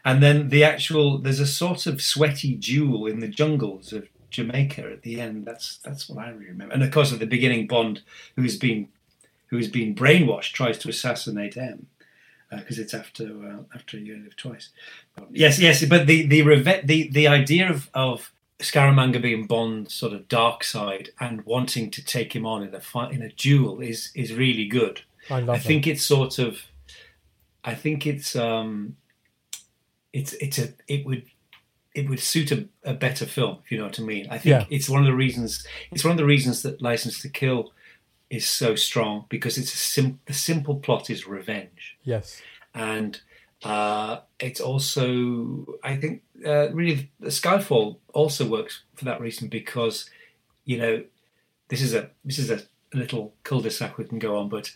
and 0.03 0.23
then 0.23 0.49
the 0.49 0.63
actual 0.63 1.17
there's 1.17 1.39
a 1.39 1.47
sort 1.47 1.85
of 1.85 2.01
sweaty 2.01 2.55
duel 2.55 3.07
in 3.07 3.19
the 3.19 3.27
jungles 3.27 3.91
of 3.93 4.07
Jamaica 4.29 4.91
at 4.91 5.01
the 5.01 5.19
end. 5.19 5.45
That's 5.45 5.77
that's 5.77 6.09
what 6.09 6.25
I 6.25 6.29
remember. 6.29 6.73
And 6.73 6.83
of 6.83 6.91
course, 6.91 7.11
at 7.13 7.19
the 7.19 7.25
beginning, 7.25 7.67
Bond, 7.67 8.01
who's 8.35 8.57
been 8.57 8.89
who's 9.47 9.69
been 9.69 9.95
brainwashed, 9.95 10.53
tries 10.53 10.77
to 10.79 10.89
assassinate 10.89 11.57
M 11.57 11.87
because 12.51 12.79
uh, 12.79 12.81
it's 12.81 12.93
after 12.93 13.25
uh, 13.25 13.63
after 13.73 13.97
you 13.97 14.17
live 14.17 14.35
twice. 14.35 14.69
Yes, 15.31 15.59
yes, 15.59 15.83
but 15.85 16.07
the 16.07 16.25
the 16.27 16.41
the 16.83 17.09
the 17.09 17.27
idea 17.27 17.69
of 17.69 17.89
of 17.93 18.31
Scaramanga 18.59 19.21
being 19.21 19.47
Bond's 19.47 19.93
sort 19.93 20.13
of 20.13 20.27
dark 20.27 20.63
side 20.63 21.09
and 21.19 21.45
wanting 21.45 21.91
to 21.91 22.03
take 22.03 22.35
him 22.35 22.45
on 22.45 22.63
in 22.63 22.73
a 22.73 22.79
fight 22.79 23.11
in 23.13 23.21
a 23.21 23.29
duel 23.29 23.81
is 23.81 24.11
is 24.15 24.33
really 24.33 24.65
good. 24.65 25.01
I 25.29 25.39
love. 25.39 25.55
I 25.55 25.59
think 25.59 25.87
it's 25.87 26.03
sort 26.03 26.39
of. 26.39 26.61
I 27.63 27.75
think 27.75 28.05
it's 28.05 28.35
um. 28.35 28.97
It's 30.13 30.33
it's 30.33 30.59
a 30.59 30.73
it 30.87 31.05
would 31.05 31.23
it 31.95 32.09
would 32.09 32.19
suit 32.19 32.51
a, 32.51 32.67
a 32.83 32.93
better 32.93 33.25
film 33.25 33.59
if 33.63 33.71
you 33.71 33.77
know 33.77 33.85
what 33.85 33.99
I 33.99 34.03
mean. 34.03 34.27
I 34.29 34.37
think 34.37 34.45
yeah. 34.45 34.65
it's 34.69 34.89
one 34.89 35.01
of 35.01 35.07
the 35.07 35.15
reasons 35.15 35.65
it's 35.91 36.03
one 36.03 36.11
of 36.11 36.17
the 36.17 36.25
reasons 36.25 36.61
that 36.61 36.81
License 36.81 37.21
to 37.21 37.29
Kill 37.29 37.71
is 38.29 38.47
so 38.47 38.75
strong 38.75 39.25
because 39.29 39.57
it's 39.57 39.73
a 39.73 39.77
sim- 39.77 40.19
the 40.25 40.33
simple 40.33 40.75
plot 40.75 41.09
is 41.09 41.25
revenge. 41.25 41.97
Yes, 42.03 42.41
and 42.73 43.19
uh, 43.63 44.19
it's 44.39 44.59
also 44.59 45.77
I 45.83 45.95
think 45.95 46.21
uh, 46.45 46.69
really 46.71 47.11
the 47.19 47.29
Skyfall 47.29 47.97
also 48.13 48.47
works 48.47 48.83
for 48.95 49.05
that 49.05 49.21
reason 49.21 49.47
because 49.47 50.09
you 50.65 50.77
know 50.77 51.03
this 51.69 51.81
is 51.81 51.93
a 51.93 52.09
this 52.25 52.39
is 52.39 52.51
a 52.51 52.61
little 52.93 53.33
cul-de-sac 53.43 53.97
we 53.97 54.05
can 54.05 54.19
go 54.19 54.37
on, 54.37 54.49
but 54.49 54.71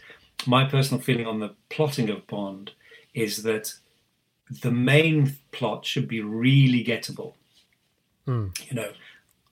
my 0.46 0.66
personal 0.66 1.02
feeling 1.02 1.28
on 1.28 1.40
the 1.40 1.56
plotting 1.70 2.10
of 2.10 2.28
Bond 2.28 2.72
is 3.14 3.44
that 3.44 3.74
the 4.50 4.72
main 4.72 5.38
plot 5.52 5.86
should 5.86 6.08
be 6.08 6.22
really 6.22 6.84
gettable. 6.84 7.34
Mm. 8.28 8.58
You 8.70 8.76
know, 8.76 8.92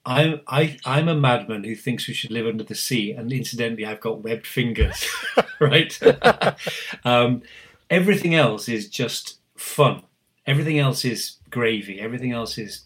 I'm 0.04 0.40
I 0.46 0.78
I'm 0.84 1.08
a 1.08 1.14
madman 1.14 1.64
who 1.64 1.74
thinks 1.74 2.08
we 2.08 2.14
should 2.14 2.30
live 2.30 2.46
under 2.46 2.64
the 2.64 2.74
sea, 2.74 3.12
and 3.12 3.32
incidentally, 3.32 3.84
I've 3.84 4.00
got 4.00 4.22
webbed 4.22 4.46
fingers, 4.46 5.06
right? 5.60 5.98
um, 7.04 7.42
everything 7.90 8.34
else 8.34 8.68
is 8.68 8.88
just 8.88 9.38
fun. 9.56 10.02
Everything 10.46 10.78
else 10.78 11.04
is 11.04 11.36
gravy. 11.50 12.00
Everything 12.00 12.32
else 12.32 12.56
is, 12.56 12.84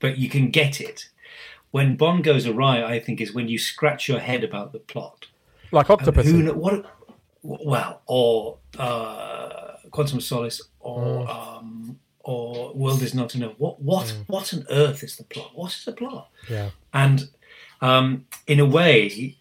but 0.00 0.18
you 0.18 0.28
can 0.28 0.50
get 0.50 0.80
it. 0.80 1.08
When 1.70 1.96
Bond 1.96 2.24
goes 2.24 2.46
awry, 2.46 2.82
I 2.82 2.98
think 2.98 3.20
is 3.20 3.34
when 3.34 3.48
you 3.48 3.58
scratch 3.58 4.08
your 4.08 4.20
head 4.20 4.42
about 4.42 4.72
the 4.72 4.78
plot. 4.78 5.26
Like 5.70 5.90
octopus. 5.90 6.26
Who 6.26 6.50
what? 6.54 6.97
Well, 7.42 8.02
or 8.06 8.58
uh, 8.78 9.74
Quantum 9.90 10.20
Solace, 10.20 10.62
or 10.80 11.02
mm. 11.02 11.28
um, 11.28 11.98
or 12.20 12.74
World 12.74 13.02
is 13.02 13.14
Not 13.14 13.34
Enough. 13.34 13.54
What 13.58 13.80
what 13.80 14.06
mm. 14.06 14.24
what 14.26 14.52
on 14.52 14.66
earth 14.70 15.02
is 15.02 15.16
the 15.16 15.24
plot? 15.24 15.52
What 15.54 15.72
is 15.72 15.84
the 15.84 15.92
plot? 15.92 16.30
Yeah. 16.48 16.70
And 16.92 17.28
um, 17.80 18.26
in 18.46 18.60
a 18.60 18.66
way, 18.66 19.36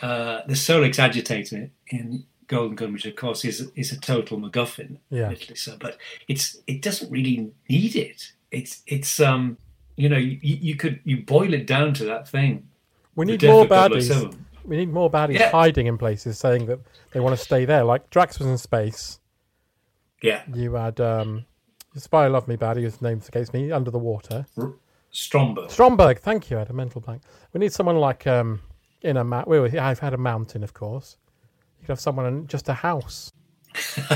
uh, 0.00 0.42
the 0.46 0.54
Solex 0.54 0.98
agitator 0.98 1.70
in 1.88 2.24
Golden 2.46 2.76
Gun, 2.76 2.92
which 2.92 3.06
of 3.06 3.16
course 3.16 3.44
is 3.44 3.70
is 3.76 3.92
a 3.92 4.00
total 4.00 4.38
MacGuffin, 4.38 4.98
yeah. 5.08 5.32
so, 5.54 5.76
but 5.78 5.98
it's 6.28 6.58
it 6.66 6.82
doesn't 6.82 7.10
really 7.10 7.52
need 7.68 7.96
it. 7.96 8.32
It's 8.50 8.82
it's 8.86 9.20
um 9.20 9.56
you 9.96 10.08
know 10.08 10.16
you, 10.16 10.38
you 10.42 10.74
could 10.76 11.00
you 11.04 11.22
boil 11.22 11.54
it 11.54 11.66
down 11.66 11.94
to 11.94 12.04
that 12.06 12.28
thing. 12.28 12.68
We 13.14 13.26
need 13.26 13.42
more 13.44 13.66
baddies. 13.66 14.34
We 14.64 14.76
need 14.76 14.92
more 14.92 15.10
baddies 15.10 15.38
yeah. 15.38 15.50
hiding 15.50 15.86
in 15.86 15.98
places, 15.98 16.38
saying 16.38 16.66
that 16.66 16.80
they 17.12 17.20
want 17.20 17.36
to 17.36 17.42
stay 17.42 17.64
there. 17.64 17.84
Like 17.84 18.10
Drax 18.10 18.38
was 18.38 18.48
in 18.48 18.58
space. 18.58 19.20
Yeah. 20.22 20.42
You 20.52 20.74
had 20.74 21.00
um, 21.00 21.46
Spy 21.96 22.26
Love 22.26 22.46
Me 22.46 22.56
baddie, 22.56 22.82
whose 22.82 23.00
name 23.00 23.18
escapes 23.18 23.52
me, 23.52 23.72
under 23.72 23.90
the 23.90 23.98
water. 23.98 24.46
Stromberg. 25.10 25.70
Stromberg, 25.70 26.18
thank 26.20 26.50
you. 26.50 26.56
I 26.56 26.60
had 26.60 26.70
a 26.70 26.74
mental 26.74 27.00
blank. 27.00 27.22
We 27.52 27.58
need 27.58 27.72
someone 27.72 27.96
like 27.96 28.26
um, 28.26 28.60
in 29.02 29.16
a 29.16 29.24
mount. 29.24 29.48
Well, 29.48 29.64
I've 29.78 29.98
had 29.98 30.14
a 30.14 30.18
mountain, 30.18 30.62
of 30.62 30.74
course. 30.74 31.16
You 31.78 31.86
could 31.86 31.92
have 31.92 32.00
someone 32.00 32.26
in 32.26 32.46
just 32.46 32.68
a 32.68 32.74
house. 32.74 33.32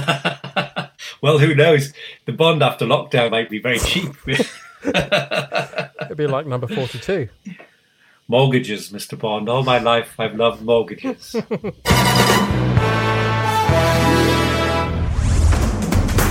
well, 1.23 1.39
who 1.39 1.55
knows? 1.55 1.93
The 2.27 2.33
bond 2.33 2.63
after 2.63 2.85
lockdown 2.85 3.31
might 3.31 3.51
be 3.51 3.61
very 3.61 3.79
cheap. 3.79 4.15
It'd 4.85 6.17
be 6.17 6.27
like 6.27 6.47
number 6.47 6.67
forty-two. 6.67 7.29
Mortgages, 8.27 8.91
Mr. 8.91 9.19
Bond. 9.19 9.49
All 9.49 9.63
my 9.63 9.79
life, 9.79 10.19
I've 10.19 10.35
loved 10.35 10.63
mortgages. 10.63 11.37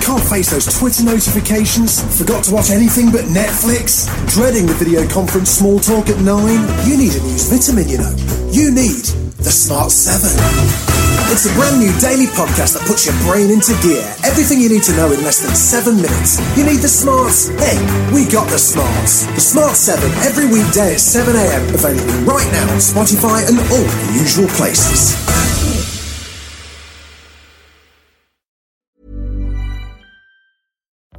Can't 0.02 0.24
face 0.24 0.52
those 0.52 0.80
Twitter 0.80 1.04
notifications? 1.04 2.02
Forgot 2.18 2.44
to 2.46 2.54
watch 2.54 2.72
anything 2.72 3.12
but 3.12 3.22
Netflix? 3.26 4.08
Dreading 4.34 4.66
the 4.66 4.74
video 4.74 5.08
conference 5.08 5.50
small 5.50 5.80
talk 5.80 6.10
at 6.10 6.20
9? 6.20 6.88
You 6.88 6.98
need 6.98 7.16
a 7.16 7.22
news 7.22 7.48
vitamin, 7.48 7.88
you 7.88 8.00
know. 8.00 8.16
You 8.52 8.72
need 8.72 9.23
the 9.44 9.52
Smart 9.52 9.92
7. 9.92 10.24
It's 11.28 11.46
a 11.46 11.54
brand 11.60 11.80
new 11.80 11.92
daily 12.00 12.32
podcast 12.32 12.80
that 12.80 12.88
puts 12.88 13.06
your 13.06 13.16
brain 13.28 13.52
into 13.52 13.76
gear. 13.84 14.04
Everything 14.24 14.64
you 14.64 14.70
need 14.70 14.84
to 14.88 14.96
know 14.96 15.12
in 15.12 15.20
less 15.24 15.44
than 15.44 15.52
seven 15.56 16.00
minutes. 16.00 16.40
You 16.56 16.64
need 16.64 16.80
the 16.80 16.88
smarts? 16.88 17.52
Hey, 17.60 17.76
we 18.16 18.24
got 18.24 18.48
the 18.48 18.58
smarts. 18.58 19.28
The 19.36 19.44
Smart 19.44 19.76
7 19.76 20.00
every 20.24 20.48
weekday 20.48 20.96
at 20.96 21.04
7am. 21.04 21.76
Available 21.76 22.20
right 22.24 22.48
now 22.56 22.72
on 22.72 22.80
Spotify 22.80 23.44
and 23.44 23.60
all 23.60 23.84
the 23.84 24.10
usual 24.16 24.48
places. 24.56 25.20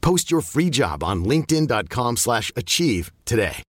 Post 0.00 0.30
your 0.30 0.40
free 0.40 0.70
job 0.70 1.02
on 1.02 1.24
linkedin.com 1.24 2.16
slash 2.16 2.52
achieve 2.56 3.10
today. 3.24 3.62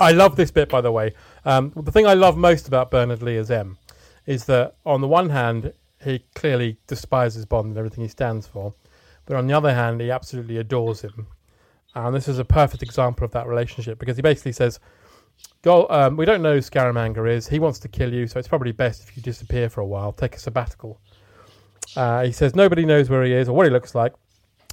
I 0.00 0.12
love 0.12 0.36
this 0.36 0.50
bit, 0.50 0.70
by 0.70 0.80
the 0.80 0.90
way. 0.90 1.12
Um, 1.44 1.72
the 1.76 1.92
thing 1.92 2.06
I 2.06 2.14
love 2.14 2.38
most 2.38 2.66
about 2.66 2.90
Bernard 2.90 3.22
Lee 3.22 3.36
as 3.36 3.50
M 3.50 3.76
is 4.24 4.46
that, 4.46 4.76
on 4.86 5.02
the 5.02 5.08
one 5.08 5.28
hand, 5.28 5.74
he 6.02 6.24
clearly 6.34 6.78
despises 6.86 7.44
Bond 7.44 7.68
and 7.68 7.76
everything 7.76 8.02
he 8.02 8.08
stands 8.08 8.46
for. 8.46 8.72
But 9.26 9.36
on 9.36 9.46
the 9.46 9.52
other 9.52 9.74
hand, 9.74 10.00
he 10.00 10.10
absolutely 10.10 10.56
adores 10.56 11.02
him. 11.02 11.26
And 11.94 12.14
this 12.14 12.28
is 12.28 12.38
a 12.38 12.46
perfect 12.46 12.82
example 12.82 13.26
of 13.26 13.32
that 13.32 13.46
relationship 13.46 13.98
because 13.98 14.16
he 14.16 14.22
basically 14.22 14.52
says, 14.52 14.80
Go, 15.62 15.86
um, 15.90 16.16
we 16.16 16.24
don't 16.24 16.42
know 16.42 16.54
who 16.54 16.60
Scaramanga 16.60 17.30
is. 17.30 17.48
He 17.48 17.58
wants 17.58 17.78
to 17.80 17.88
kill 17.88 18.12
you, 18.14 18.26
so 18.26 18.38
it's 18.38 18.48
probably 18.48 18.72
best 18.72 19.02
if 19.02 19.16
you 19.16 19.22
disappear 19.22 19.68
for 19.68 19.82
a 19.82 19.86
while, 19.86 20.12
take 20.12 20.34
a 20.34 20.38
sabbatical. 20.38 21.00
Uh, 21.96 22.24
he 22.24 22.32
says 22.32 22.54
nobody 22.54 22.86
knows 22.86 23.10
where 23.10 23.22
he 23.24 23.32
is 23.32 23.48
or 23.48 23.54
what 23.54 23.66
he 23.66 23.70
looks 23.70 23.94
like. 23.94 24.14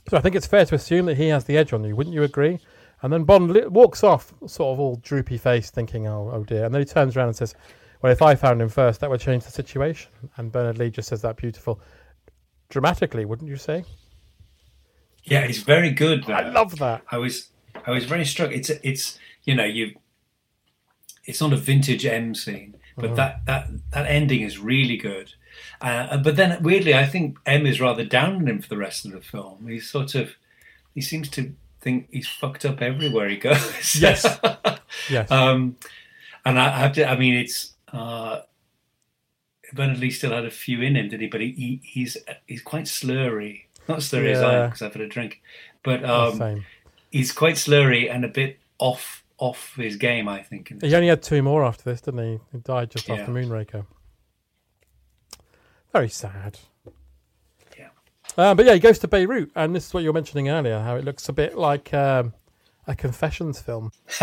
So 0.09 0.17
I 0.17 0.21
think 0.21 0.35
it's 0.35 0.47
fair 0.47 0.65
to 0.65 0.75
assume 0.75 1.05
that 1.07 1.17
he 1.17 1.27
has 1.27 1.43
the 1.43 1.57
edge 1.57 1.73
on 1.73 1.83
you. 1.83 1.95
Wouldn't 1.95 2.13
you 2.13 2.23
agree? 2.23 2.59
And 3.01 3.11
then 3.11 3.25
Bond 3.25 3.51
li- 3.51 3.65
walks 3.67 4.03
off, 4.03 4.33
sort 4.45 4.73
of 4.73 4.79
all 4.79 4.95
droopy 4.97 5.37
faced, 5.37 5.73
thinking, 5.73 6.07
"Oh, 6.07 6.31
oh 6.33 6.43
dear." 6.43 6.65
And 6.65 6.73
then 6.73 6.81
he 6.81 6.85
turns 6.85 7.15
around 7.15 7.27
and 7.27 7.35
says, 7.35 7.53
"Well, 8.01 8.11
if 8.11 8.21
I 8.21 8.35
found 8.35 8.61
him 8.61 8.69
first, 8.69 9.01
that 9.01 9.09
would 9.09 9.19
change 9.19 9.43
the 9.43 9.51
situation." 9.51 10.11
And 10.37 10.51
Bernard 10.51 10.77
Lee 10.77 10.89
just 10.89 11.09
says 11.09 11.21
that 11.21 11.35
beautiful, 11.35 11.79
dramatically, 12.69 13.25
wouldn't 13.25 13.49
you 13.49 13.57
say? 13.57 13.83
Yeah, 15.23 15.41
it's 15.41 15.59
very 15.59 15.91
good. 15.91 16.29
I 16.29 16.49
love 16.49 16.79
that. 16.79 17.03
I 17.11 17.17
was 17.17 17.49
I 17.85 17.91
was 17.91 18.05
very 18.05 18.25
struck. 18.25 18.51
It's 18.51 18.69
it's 18.69 19.19
you 19.43 19.55
know 19.55 19.65
you. 19.65 19.95
It's 21.27 21.39
not 21.41 21.53
a 21.53 21.57
vintage 21.57 22.05
M 22.05 22.33
scene, 22.33 22.75
but 22.95 23.11
Mhm. 23.11 23.15
that 23.17 23.45
that 23.45 23.67
that 23.91 24.05
ending 24.07 24.41
is 24.41 24.57
really 24.57 24.97
good. 24.97 25.33
Uh, 25.81 26.17
but 26.17 26.35
then 26.35 26.61
weirdly, 26.63 26.95
I 26.95 27.05
think 27.05 27.37
M 27.45 27.65
is 27.67 27.79
rather 27.79 28.03
down 28.05 28.35
on 28.37 28.47
him 28.47 28.61
for 28.61 28.69
the 28.69 28.77
rest 28.77 29.05
of 29.05 29.11
the 29.11 29.21
film. 29.21 29.67
He's 29.67 29.87
sort 29.89 30.15
of 30.15 30.35
he 30.95 31.01
seems 31.01 31.29
to 31.29 31.53
think 31.81 32.07
he's 32.11 32.27
fucked 32.27 32.65
up 32.65 32.81
everywhere 32.81 33.29
he 33.29 33.37
goes. 33.37 33.95
Yes. 34.01 34.25
Yes. 35.09 35.29
Um, 35.29 35.77
and 36.45 36.57
I, 36.59 36.65
I 36.67 36.79
have 36.79 36.93
to. 36.93 37.07
I 37.07 37.15
mean, 37.17 37.35
it's. 37.35 37.73
Uh, 37.91 38.41
Bernard 39.73 39.99
Lee 39.99 40.11
still 40.11 40.31
had 40.31 40.45
a 40.45 40.49
few 40.51 40.81
in 40.81 40.95
him, 40.95 41.09
did 41.09 41.19
he? 41.21 41.27
But 41.27 41.41
he, 41.41 41.51
he 41.51 41.81
he's 41.83 42.17
he's 42.45 42.61
quite 42.61 42.85
slurry. 42.85 43.63
Not 43.87 43.99
slurry 43.99 44.31
as 44.31 44.41
I 44.41 44.55
am 44.63 44.69
because 44.69 44.81
I've 44.81 44.93
had 44.93 45.01
a 45.01 45.07
drink, 45.07 45.41
but 45.83 46.03
um, 46.05 46.63
he's 47.11 47.31
quite 47.33 47.55
slurry 47.55 48.09
and 48.13 48.23
a 48.23 48.29
bit 48.29 48.59
off 48.79 49.23
off 49.37 49.75
his 49.75 49.95
game. 49.97 50.27
I 50.27 50.41
think. 50.41 50.73
He 50.81 50.95
only 50.95 51.07
had 51.07 51.21
two 51.23 51.41
more 51.43 51.63
after 51.63 51.83
this, 51.83 52.01
didn't 52.01 52.23
he? 52.23 52.39
He 52.51 52.57
died 52.59 52.91
just 52.91 53.07
Yeah. 53.07 53.15
after 53.15 53.31
Moonraker. 53.31 53.85
Very 55.93 56.09
sad. 56.09 56.59
Yeah. 57.77 57.89
Uh, 58.37 58.53
but 58.53 58.65
yeah, 58.65 58.73
he 58.73 58.79
goes 58.79 58.99
to 58.99 59.07
Beirut, 59.07 59.51
and 59.55 59.75
this 59.75 59.87
is 59.87 59.93
what 59.93 60.03
you 60.03 60.09
were 60.09 60.13
mentioning 60.13 60.49
earlier, 60.49 60.79
how 60.79 60.95
it 60.95 61.05
looks 61.05 61.27
a 61.29 61.33
bit 61.33 61.57
like 61.57 61.93
um, 61.93 62.33
a 62.85 62.95
confessions 62.95 63.61
film. 63.61 63.91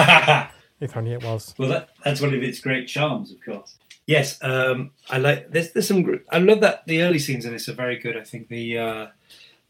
if 0.81 0.96
only 0.96 1.12
it 1.12 1.24
was. 1.24 1.55
Well, 1.59 1.68
that, 1.70 1.90
that's 2.05 2.20
one 2.20 2.35
of 2.35 2.42
its 2.42 2.61
great 2.61 2.87
charms, 2.87 3.33
of 3.33 3.38
course. 3.44 3.77
Yes, 4.07 4.38
um, 4.42 4.90
I 5.09 5.16
like. 5.18 5.50
There's, 5.50 5.72
there's 5.72 5.88
some. 5.88 6.20
I 6.31 6.38
love 6.38 6.61
that 6.61 6.87
the 6.87 7.03
early 7.03 7.18
scenes 7.18 7.46
in 7.46 7.53
this 7.53 7.68
are 7.70 7.74
very 7.74 7.98
good. 7.98 8.16
I 8.18 8.22
think 8.22 8.48
the 8.48 8.79
uh, 8.79 9.07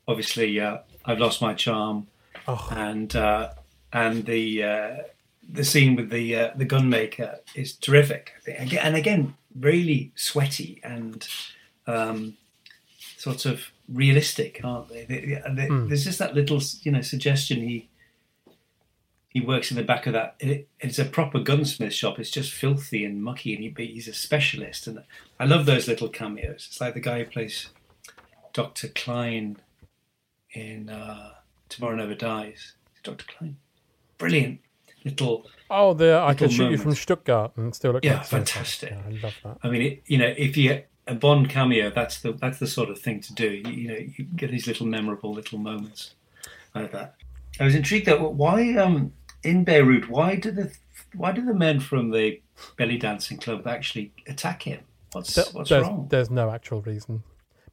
obviously 0.09 0.59
uh, 0.59 0.78
I've 1.04 1.20
lost 1.20 1.40
my 1.40 1.54
charm, 1.54 2.09
Oh. 2.48 2.68
and 2.72 3.14
uh, 3.14 3.50
and 3.92 4.26
the 4.26 4.62
uh, 4.64 4.96
the 5.50 5.64
scene 5.64 5.96
with 5.96 6.11
the 6.11 6.35
uh, 6.37 6.50
the 6.57 6.66
gunmaker 6.66 7.38
is 7.54 7.74
terrific. 7.76 8.33
I 8.38 8.40
think. 8.40 8.74
And 8.85 8.96
again, 8.96 9.35
really 9.59 10.12
sweaty 10.16 10.80
and 10.83 11.26
um, 11.87 12.37
sort 13.16 13.44
of 13.46 13.66
realistic, 13.88 14.61
aren't 14.64 14.88
they? 14.88 15.04
They- 15.04 15.42
they- 15.54 15.66
Hmm. 15.68 15.88
There's 15.88 16.04
just 16.04 16.18
that 16.18 16.35
little, 16.35 16.61
you 16.83 16.92
know, 16.92 17.02
suggestion 17.02 17.61
he 17.61 17.88
he 19.28 19.40
works 19.40 19.70
in 19.72 19.76
the 19.76 19.83
back 19.83 20.07
of 20.07 20.12
that. 20.12 20.37
It, 20.38 20.68
it's 20.78 20.98
a 21.00 21.04
proper 21.04 21.40
gunsmith 21.40 21.92
shop. 21.92 22.18
It's 22.20 22.30
just 22.30 22.52
filthy 22.52 23.04
and 23.04 23.20
mucky, 23.22 23.52
and 23.54 23.64
he, 23.64 23.87
he's 23.87 24.07
a 24.09 24.14
specialist. 24.14 24.87
And 24.87 25.02
I 25.40 25.44
love 25.44 25.66
those 25.66 25.88
little 25.88 26.09
cameos. 26.09 26.66
It's 26.70 26.80
like 26.80 26.94
the 26.94 27.00
guy 27.00 27.18
who 27.18 27.24
plays 27.30 27.70
Doctor 28.52 28.87
Klein 28.88 29.57
in 30.52 30.88
uh, 30.88 31.33
Tomorrow 31.68 31.96
Never 31.96 32.14
Dies. 32.14 32.74
Doctor 33.02 33.24
Klein, 33.26 33.57
brilliant 34.18 34.61
little. 35.04 35.46
Oh, 35.70 35.94
the 35.94 36.18
I 36.20 36.34
can 36.34 36.48
shoot 36.50 36.70
you 36.70 36.78
from. 36.78 36.94
Stuttgart 36.94 37.52
and 37.56 37.74
still 37.74 37.92
look 37.92 38.04
Yeah, 38.04 38.18
like 38.18 38.26
fantastic. 38.26 38.90
Yeah, 38.90 39.02
I 39.06 39.10
love 39.22 39.34
that. 39.44 39.58
I 39.62 39.68
mean, 39.70 39.82
it, 39.82 40.02
you 40.06 40.18
know, 40.18 40.32
if 40.36 40.56
you 40.56 40.82
a 41.06 41.14
Bond 41.14 41.50
cameo, 41.50 41.90
that's 41.90 42.20
the 42.20 42.32
that's 42.32 42.58
the 42.58 42.66
sort 42.66 42.88
of 42.90 42.98
thing 42.98 43.20
to 43.20 43.34
do. 43.34 43.48
You, 43.50 43.70
you 43.72 43.88
know, 43.88 43.94
you 44.16 44.24
get 44.36 44.50
these 44.50 44.66
little 44.66 44.86
memorable 44.86 45.32
little 45.32 45.58
moments 45.58 46.14
like 46.74 46.92
that. 46.92 47.16
I 47.60 47.64
was 47.64 47.74
intrigued 47.74 48.06
that 48.06 48.20
why 48.20 48.74
um 48.76 49.12
in 49.42 49.64
Beirut, 49.64 50.08
why 50.08 50.36
do 50.36 50.50
the 50.50 50.72
why 51.14 51.32
do 51.32 51.44
the 51.44 51.54
men 51.54 51.80
from 51.80 52.10
the 52.10 52.40
belly 52.76 52.98
dancing 52.98 53.36
club 53.38 53.66
actually 53.66 54.12
attack 54.26 54.62
him? 54.62 54.80
What's 55.12 55.34
There- 55.34 55.44
what's 55.52 55.70
there's, 55.70 55.82
wrong? 55.84 56.06
there's 56.10 56.30
no 56.30 56.50
actual 56.50 56.80
reason. 56.82 57.22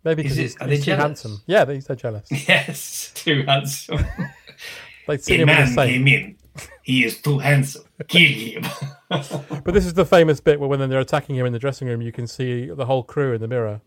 Maybe 0.04 0.24
because 0.24 0.38
he's, 0.38 0.56
he's 0.64 0.84
too 0.86 0.92
handsome. 0.96 1.42
Yeah, 1.46 1.64
they- 1.66 1.80
they're 1.80 1.96
jealous. 1.96 2.28
Yes, 2.48 3.12
too 3.16 3.44
handsome. 3.44 4.04
They 5.08 5.18
see 5.18 5.38
him 5.38 5.48
with 5.48 5.58
the 5.58 5.74
same. 5.74 6.38
He 6.84 7.06
is 7.06 7.22
too 7.22 7.40
handsome. 7.40 7.84
Kill 8.08 8.22
him. 8.32 8.66
But 9.64 9.74
this 9.74 9.86
is 9.86 9.94
the 9.94 10.06
famous 10.06 10.40
bit 10.40 10.60
where 10.60 10.70
when 10.70 10.90
they're 10.90 11.00
attacking 11.00 11.36
him 11.36 11.46
in 11.46 11.52
the 11.54 11.60
dressing 11.60 11.88
room, 11.88 12.02
you 12.02 12.12
can 12.14 12.28
see 12.28 12.68
the 12.68 12.86
whole 12.86 13.04
crew 13.04 13.34
in 13.34 13.42
the 13.42 13.48
mirror, 13.48 13.82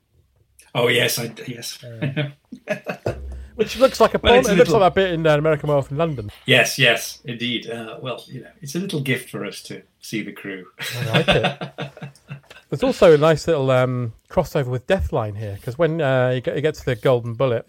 oh 0.74 0.88
yes, 0.88 1.18
I 1.18 1.32
yes. 1.46 1.82
which 3.54 3.78
looks 3.78 4.00
like 4.00 4.14
a 4.14 4.18
Well, 4.18 4.34
porn. 4.34 4.46
a 4.46 4.52
it 4.52 4.56
looks 4.58 4.68
little- 4.70 4.80
like 4.80 4.94
that 4.94 5.00
bit 5.00 5.12
in 5.12 5.26
uh, 5.26 5.36
American 5.38 5.68
Werewolf 5.68 5.90
in 5.90 5.96
London. 5.96 6.30
Yes, 6.46 6.78
yes, 6.78 7.20
indeed. 7.24 7.70
Uh, 7.70 7.98
well, 8.02 8.22
you 8.26 8.42
know, 8.42 8.50
it's 8.60 8.74
a 8.74 8.78
little 8.80 9.00
gift 9.00 9.30
for 9.30 9.44
us 9.44 9.62
to 9.62 9.82
see 10.00 10.22
the 10.22 10.32
crew. 10.32 10.66
I 10.96 11.04
like 11.10 11.28
it. 11.28 12.08
There's 12.70 12.82
also 12.82 13.14
a 13.14 13.18
nice 13.18 13.46
little 13.46 13.70
um, 13.70 14.12
crossover 14.28 14.66
with 14.66 14.86
Deathline 14.86 15.36
here 15.38 15.54
because 15.54 15.78
when 15.78 16.00
uh, 16.00 16.32
he 16.32 16.40
gets 16.40 16.82
the 16.84 16.96
golden 16.96 17.34
bullet 17.34 17.64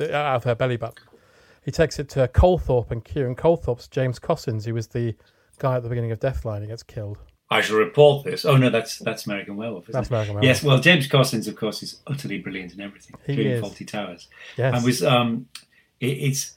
out 0.00 0.36
of 0.36 0.44
her 0.44 0.54
belly 0.54 0.76
button, 0.76 1.04
he 1.68 1.70
takes 1.70 1.98
it 1.98 2.08
to 2.08 2.26
Colthorpe 2.28 2.90
and 2.90 3.04
Kieran 3.04 3.36
Colthorpe's 3.36 3.88
James 3.88 4.18
Cossins, 4.18 4.64
who 4.64 4.72
was 4.72 4.86
the 4.86 5.14
guy 5.58 5.76
at 5.76 5.82
the 5.82 5.90
beginning 5.90 6.12
of 6.12 6.18
Deathline. 6.18 6.62
He 6.62 6.66
gets 6.66 6.82
killed. 6.82 7.18
I 7.50 7.60
shall 7.60 7.76
report 7.76 8.24
this. 8.24 8.46
Oh 8.46 8.56
no, 8.56 8.70
that's 8.70 9.00
that's 9.00 9.26
American 9.26 9.54
Werewolf. 9.56 9.84
Isn't 9.84 9.92
That's 9.92 10.06
it? 10.06 10.10
American 10.12 10.34
Werewolf. 10.36 10.46
Yes, 10.46 10.62
well, 10.62 10.78
James 10.78 11.06
Cossins, 11.06 11.46
of 11.46 11.56
course, 11.56 11.82
is 11.82 12.00
utterly 12.06 12.38
brilliant 12.38 12.72
in 12.72 12.80
everything, 12.80 13.16
He 13.26 13.32
including 13.32 13.52
is. 13.52 13.62
Fawlty 13.62 13.86
Towers. 13.86 14.28
Yes. 14.56 14.76
and 14.76 14.82
was 14.82 15.02
um, 15.02 15.48
it, 16.00 16.06
it's 16.06 16.54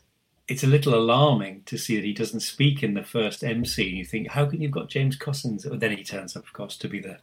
it's 0.47 0.63
a 0.63 0.67
little 0.67 0.95
alarming 0.95 1.63
to 1.65 1.77
see 1.77 1.97
that 1.97 2.05
he 2.05 2.13
doesn't 2.13 2.39
speak 2.39 2.81
in 2.81 2.93
the 2.93 3.03
first 3.03 3.43
MC. 3.43 3.83
You 3.83 4.05
think, 4.05 4.29
how 4.29 4.45
can 4.45 4.61
you've 4.61 4.71
got 4.71 4.87
James 4.87 5.17
Cossins? 5.17 5.65
But 5.65 5.81
then 5.81 5.91
he 5.91 6.05
turns 6.05 6.37
up, 6.37 6.45
of 6.45 6.53
course, 6.53 6.77
to 6.77 6.87
be 6.87 7.01
the 7.01 7.17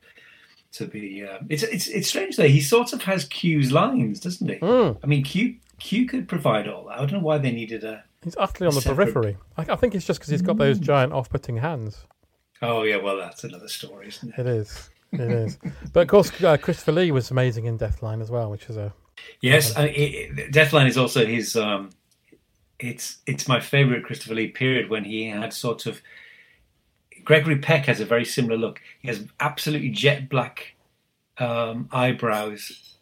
to 0.73 0.87
be. 0.87 1.25
Um, 1.27 1.47
it's 1.49 1.63
it's 1.63 1.87
it's 1.87 2.09
strange 2.09 2.37
though. 2.37 2.49
He 2.49 2.61
sort 2.61 2.93
of 2.93 3.05
has 3.05 3.25
Q's 3.25 3.73
lines, 3.73 4.21
doesn't 4.21 4.47
he? 4.47 4.57
Mm. 4.57 4.99
I 5.03 5.07
mean, 5.07 5.25
Q 5.25 5.57
Q 5.79 6.07
could 6.07 6.29
provide 6.29 6.69
all 6.69 6.85
that. 6.87 6.95
I 6.95 6.99
don't 7.01 7.13
know 7.13 7.19
why 7.21 7.39
they 7.39 7.51
needed 7.53 7.85
a. 7.85 8.05
He's 8.23 8.37
utterly 8.37 8.67
on 8.69 8.75
the 8.75 8.81
Separate- 8.81 9.13
periphery. 9.13 9.37
I, 9.57 9.73
I 9.73 9.77
think 9.77 9.95
it's 9.95 10.05
just 10.07 10.19
because 10.21 10.31
he's 10.31 10.43
got 10.43 10.59
those 10.59 10.79
giant 10.79 11.13
off-putting 11.13 11.59
hands. 11.59 12.05
Oh 12.61 12.83
yeah, 12.83 12.97
well 12.97 13.17
that's 13.17 13.45
another 13.45 13.69
story, 13.69 14.09
isn't 14.09 14.31
it? 14.37 14.41
It 14.41 14.47
is. 14.47 14.91
It 15.13 15.21
is. 15.21 15.59
But 15.93 16.01
of 16.01 16.09
course, 16.09 16.43
uh, 16.43 16.57
Christopher 16.57 16.93
Lee 16.93 17.13
was 17.13 17.31
amazing 17.31 17.65
in 17.67 17.79
Deathline 17.79 18.21
as 18.21 18.31
well, 18.31 18.51
which 18.51 18.69
is 18.69 18.77
a 18.77 18.93
Yes, 19.41 19.77
I, 19.77 19.85
it, 19.87 20.53
Deathline 20.53 20.89
is 20.89 20.99
also 20.99 21.25
his. 21.25 21.55
Um, 21.57 21.91
it's 22.79 23.19
it's 23.27 23.49
my 23.49 23.59
favorite 23.61 24.05
Christopher 24.05 24.35
Lee 24.35 24.49
period 24.49 24.91
when 24.91 25.05
he 25.05 25.29
had 25.29 25.53
sort 25.53 25.87
of. 25.87 26.01
Gregory 27.25 27.59
Peck 27.59 27.87
has 27.87 28.01
a 28.01 28.05
very 28.07 28.25
similar 28.25 28.57
look. 28.57 28.81
He 29.01 29.09
has 29.09 29.27
absolutely 29.41 29.91
jet 29.91 30.29
black 30.29 30.75
um, 31.39 31.89
eyebrows, 31.93 32.95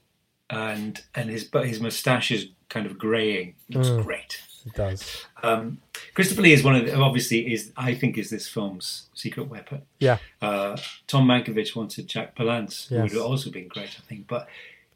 and 0.50 1.00
and 1.14 1.30
his 1.30 1.44
but 1.44 1.66
his 1.66 1.80
moustache 1.80 2.30
is 2.30 2.48
kind 2.68 2.86
of 2.86 2.98
greying. 2.98 3.54
Looks 3.70 3.88
Mm. 3.88 4.04
great. 4.04 4.40
It 4.66 4.74
does. 4.74 5.24
Um, 5.44 5.78
Christopher 6.14 6.42
Lee 6.42 6.52
is 6.52 6.64
one 6.64 6.74
of 6.74 6.84
the, 6.86 6.96
obviously 6.98 7.52
is 7.52 7.72
I 7.76 7.94
think 7.94 8.18
is 8.18 8.30
this 8.30 8.48
film's 8.48 9.08
secret 9.14 9.48
weapon. 9.48 9.82
Yeah. 10.00 10.18
Uh, 10.42 10.76
Tom 11.06 11.26
Mankiewicz 11.28 11.76
wanted 11.76 12.08
Jack 12.08 12.34
Palance, 12.36 12.88
who 12.88 13.00
would 13.00 13.12
have 13.12 13.22
also 13.22 13.50
been 13.50 13.68
great, 13.68 13.90
I 13.98 14.02
think. 14.08 14.26
But 14.26 14.48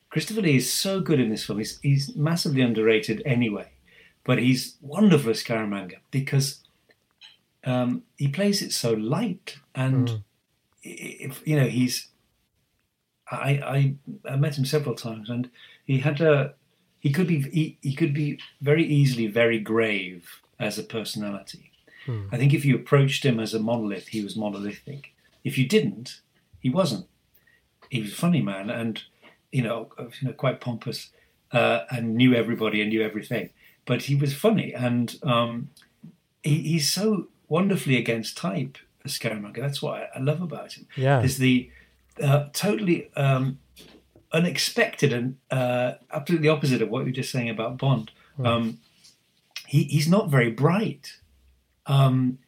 Christopher 0.09 0.41
Lee 0.43 0.57
is 0.57 0.73
so 0.73 1.01
good 1.01 1.21
in 1.21 1.31
this 1.31 1.45
film. 1.45 1.59
He's, 1.59 1.79
he's 1.83 2.17
massively 2.17 2.63
underrated 2.63 3.23
anyway, 3.25 3.69
but 4.25 4.39
he's 4.41 4.77
wonderful 4.81 5.31
as 5.31 5.43
Scaramanga 5.45 5.99
because 6.11 6.65
um, 7.63 8.03
he 8.17 8.27
plays 8.27 8.63
it 8.63 8.73
so 8.73 8.93
light 8.95 9.57
and 9.75 10.09
Mm. 10.09 10.23
if 10.83 11.47
you 11.47 11.55
know 11.57 11.67
he's. 11.69 12.09
I, 13.31 13.95
I 14.27 14.33
I 14.33 14.37
met 14.37 14.59
him 14.59 14.65
several 14.65 14.97
times 14.97 15.31
and 15.31 15.49
he 15.85 15.99
had 15.99 16.21
a 16.21 16.55
he 17.01 17.11
could 17.11 17.27
be 17.27 17.41
he, 17.51 17.79
he 17.83 17.95
could 17.95 18.15
be 18.15 18.39
very 18.61 18.85
easily 18.85 19.27
very 19.27 19.59
grave 19.59 20.41
as 20.59 20.79
a 20.79 20.83
personality. 20.83 21.73
Hmm. 22.07 22.27
I 22.31 22.37
think 22.37 22.55
if 22.55 22.65
you 22.65 22.77
approached 22.77 23.25
him 23.25 23.41
as 23.41 23.55
a 23.55 23.59
monolith, 23.59 24.09
he 24.09 24.23
was 24.23 24.37
monolithic. 24.37 25.15
If 25.43 25.59
you 25.59 25.67
didn't, 25.67 26.21
he 26.61 26.71
wasn't. 26.71 27.07
He 27.89 28.03
was 28.03 28.13
a 28.13 28.17
funny 28.17 28.43
man, 28.43 28.71
and 28.71 29.03
you 29.51 29.63
know, 29.63 29.89
you 29.99 30.29
know, 30.29 30.33
quite 30.35 30.61
pompous, 30.61 31.11
uh, 31.53 31.81
and 31.91 32.15
knew 32.15 32.35
everybody 32.35 32.81
and 32.81 32.91
knew 32.91 33.03
everything. 33.03 33.51
But 33.87 34.03
he 34.03 34.15
was 34.15 34.35
funny, 34.35 34.73
and 34.73 35.19
um, 35.23 35.71
he, 36.43 36.63
he's 36.63 36.91
so 36.91 37.29
wonderfully 37.49 37.97
against 37.97 38.37
type, 38.37 38.79
Scaramanga. 39.07 39.57
That's 39.57 39.83
what 39.83 40.03
I, 40.03 40.09
I 40.17 40.19
love 40.21 40.43
about 40.43 40.75
him. 40.75 40.87
Yeah. 40.95 41.23
is 41.23 41.39
the 41.39 41.71
uh, 42.23 42.49
totally 42.53 43.13
um, 43.17 43.59
unexpected 44.33 45.13
and 45.13 45.37
uh, 45.51 45.93
absolutely 46.13 46.49
opposite 46.49 46.83
of 46.83 46.89
what 46.89 47.01
you 47.01 47.07
were 47.07 47.11
just 47.13 47.33
saying 47.33 47.49
about 47.51 47.79
Bond. 47.79 48.11
Hmm. 48.37 48.47
Um, 48.47 48.79
he, 49.67 49.85
he's 49.85 50.09
not 50.09 50.29
very 50.31 50.51
bright. 50.51 51.19
Um, 51.87 52.39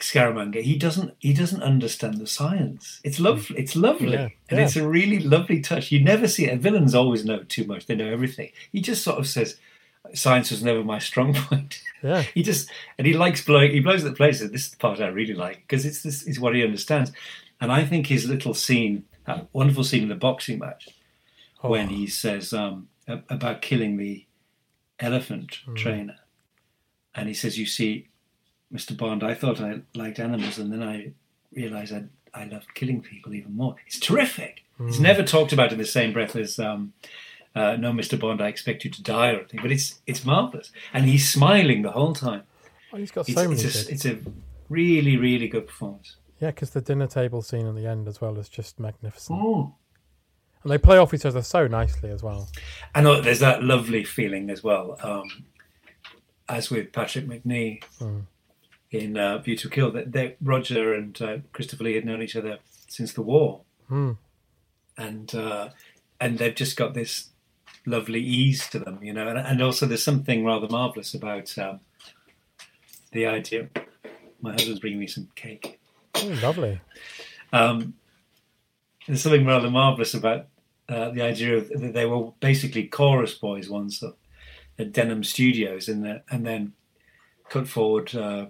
Scaramanga, 0.00 0.62
he 0.62 0.76
doesn't 0.76 1.14
he 1.18 1.32
doesn't 1.32 1.62
understand 1.62 2.18
the 2.18 2.26
science. 2.26 3.00
It's 3.02 3.18
lovely. 3.18 3.58
It's 3.58 3.74
lovely, 3.74 4.12
Yeah, 4.12 4.28
and 4.48 4.58
yeah. 4.58 4.64
it's 4.64 4.76
a 4.76 4.86
really 4.86 5.18
lovely 5.18 5.60
touch. 5.60 5.90
You 5.90 6.02
never 6.04 6.28
see 6.28 6.46
it. 6.46 6.60
Villains 6.60 6.94
always 6.94 7.24
know 7.24 7.42
too 7.42 7.64
much. 7.64 7.86
They 7.86 7.96
know 7.96 8.08
everything. 8.08 8.50
He 8.70 8.80
just 8.80 9.02
sort 9.02 9.18
of 9.18 9.26
says, 9.26 9.56
science 10.14 10.52
was 10.52 10.62
never 10.62 10.84
my 10.84 11.00
strong 11.00 11.34
point. 11.48 11.82
Yeah. 12.02 12.22
he 12.22 12.44
just 12.44 12.70
and 12.96 13.08
he 13.08 13.12
likes 13.14 13.44
blowing. 13.44 13.72
He 13.72 13.80
blows 13.80 14.04
the 14.04 14.12
place. 14.12 14.38
This 14.40 14.66
is 14.66 14.70
the 14.70 14.76
part 14.76 15.00
I 15.00 15.08
really 15.08 15.34
like 15.34 15.62
because 15.66 15.84
it's 15.84 16.02
this 16.04 16.22
is 16.22 16.38
what 16.38 16.54
he 16.54 16.62
understands. 16.62 17.10
And 17.60 17.72
I 17.72 17.84
think 17.84 18.06
his 18.06 18.28
little 18.28 18.54
scene, 18.54 19.04
that 19.26 19.48
wonderful 19.52 19.82
scene 19.82 20.04
in 20.04 20.08
the 20.08 20.14
boxing 20.14 20.60
match, 20.60 20.88
Oh. 21.62 21.70
when 21.70 21.88
he 21.88 22.06
says 22.06 22.52
um, 22.52 22.88
about 23.06 23.62
killing 23.62 23.96
the 23.96 24.24
elephant 25.00 25.58
Mm. 25.66 25.76
trainer, 25.76 26.16
and 27.14 27.28
he 27.28 27.34
says, 27.34 27.58
"You 27.58 27.66
see, 27.66 28.08
Mr. 28.72 28.96
Bond, 28.96 29.22
I 29.24 29.34
thought 29.34 29.60
I 29.60 29.80
liked 29.94 30.18
animals, 30.18 30.58
and 30.58 30.72
then 30.72 30.82
I 30.82 31.12
realized 31.52 31.92
I 31.92 32.04
I 32.34 32.44
loved 32.44 32.74
killing 32.74 33.00
people 33.00 33.34
even 33.34 33.54
more." 33.56 33.76
It's 33.86 33.98
terrific. 33.98 34.64
It's 34.80 34.98
Mm. 34.98 35.02
never 35.02 35.22
talked 35.24 35.52
about 35.52 35.72
in 35.72 35.78
the 35.78 35.86
same 35.86 36.12
breath 36.12 36.36
as. 36.36 36.58
Um, 36.58 36.92
uh, 37.54 37.74
no, 37.76 37.90
Mr. 37.92 38.16
Bond, 38.20 38.40
I 38.40 38.46
expect 38.48 38.84
you 38.84 38.90
to 38.90 39.02
die 39.02 39.30
or 39.32 39.38
anything, 39.40 39.60
but 39.62 39.72
it's 39.72 40.00
it's 40.06 40.24
marvelous, 40.24 40.70
and 40.92 41.06
he's 41.06 41.28
smiling 41.28 41.82
the 41.82 41.90
whole 41.92 42.12
time. 42.14 42.42
Oh, 42.92 42.98
he's 42.98 43.10
got 43.10 43.26
so 43.26 43.32
It's, 43.32 43.48
many. 43.50 43.62
it's, 43.62 43.88
a, 43.88 43.92
it's 43.92 44.04
a 44.06 44.18
really, 44.68 45.16
really 45.16 45.48
good 45.48 45.66
performance. 45.66 46.16
Yeah, 46.40 46.50
because 46.52 46.70
the 46.70 46.80
dinner 46.80 47.06
table 47.08 47.42
scene 47.42 47.66
at 47.66 47.74
the 47.74 47.86
end 47.86 48.06
as 48.06 48.20
well 48.20 48.38
is 48.38 48.48
just 48.48 48.78
magnificent. 48.78 49.40
Mm. 49.40 49.74
And 50.68 50.74
they 50.74 50.78
play 50.78 50.98
off 50.98 51.14
each 51.14 51.24
other 51.24 51.40
so 51.40 51.66
nicely 51.66 52.10
as 52.10 52.22
well. 52.22 52.46
And 52.94 53.06
uh, 53.06 53.22
there's 53.22 53.38
that 53.40 53.62
lovely 53.64 54.04
feeling 54.04 54.50
as 54.50 54.62
well, 54.62 54.98
um, 55.02 55.46
as 56.46 56.68
with 56.70 56.92
Patrick 56.92 57.26
Macnee 57.26 57.82
Mm. 57.98 58.26
in 58.90 59.16
uh, 59.16 59.38
View 59.38 59.56
to 59.56 59.70
Kill, 59.70 59.90
that 59.92 60.12
they, 60.12 60.36
Roger 60.42 60.92
and 60.92 61.20
uh, 61.22 61.38
Christopher 61.54 61.84
Lee 61.84 61.94
had 61.94 62.04
known 62.04 62.20
each 62.20 62.36
other 62.36 62.58
since 62.86 63.14
the 63.14 63.22
war, 63.22 63.62
Hmm. 63.88 64.12
and 64.98 65.34
uh, 65.34 65.70
and 66.20 66.36
they've 66.38 66.54
just 66.54 66.76
got 66.76 66.92
this 66.92 67.30
lovely 67.86 68.20
ease 68.20 68.68
to 68.68 68.78
them, 68.78 69.02
you 69.02 69.14
know. 69.14 69.26
And, 69.26 69.38
and 69.38 69.62
also, 69.62 69.86
there's 69.86 70.02
something 70.02 70.44
rather 70.44 70.68
marvelous 70.68 71.14
about 71.14 71.56
um, 71.58 71.80
the 73.12 73.24
idea. 73.24 73.70
My 74.42 74.52
husband's 74.52 74.80
bringing 74.80 75.00
me 75.00 75.06
some 75.06 75.28
cake. 75.34 75.80
Oh, 76.14 76.38
lovely. 76.42 76.80
Um, 77.54 77.94
there's 79.06 79.22
something 79.22 79.46
rather 79.46 79.70
marvelous 79.70 80.12
about 80.12 80.46
uh, 80.88 81.10
the 81.10 81.22
idea 81.22 81.56
of 81.56 81.68
that 81.68 81.92
they 81.92 82.06
were 82.06 82.30
basically 82.40 82.84
chorus 82.84 83.34
boys 83.34 83.68
once 83.68 84.02
at, 84.02 84.14
at 84.78 84.92
Denham 84.92 85.22
Studios, 85.22 85.88
and 85.88 86.04
the, 86.04 86.22
and 86.30 86.46
then 86.46 86.72
cut 87.48 87.68
forward 87.68 88.14
uh, 88.14 88.46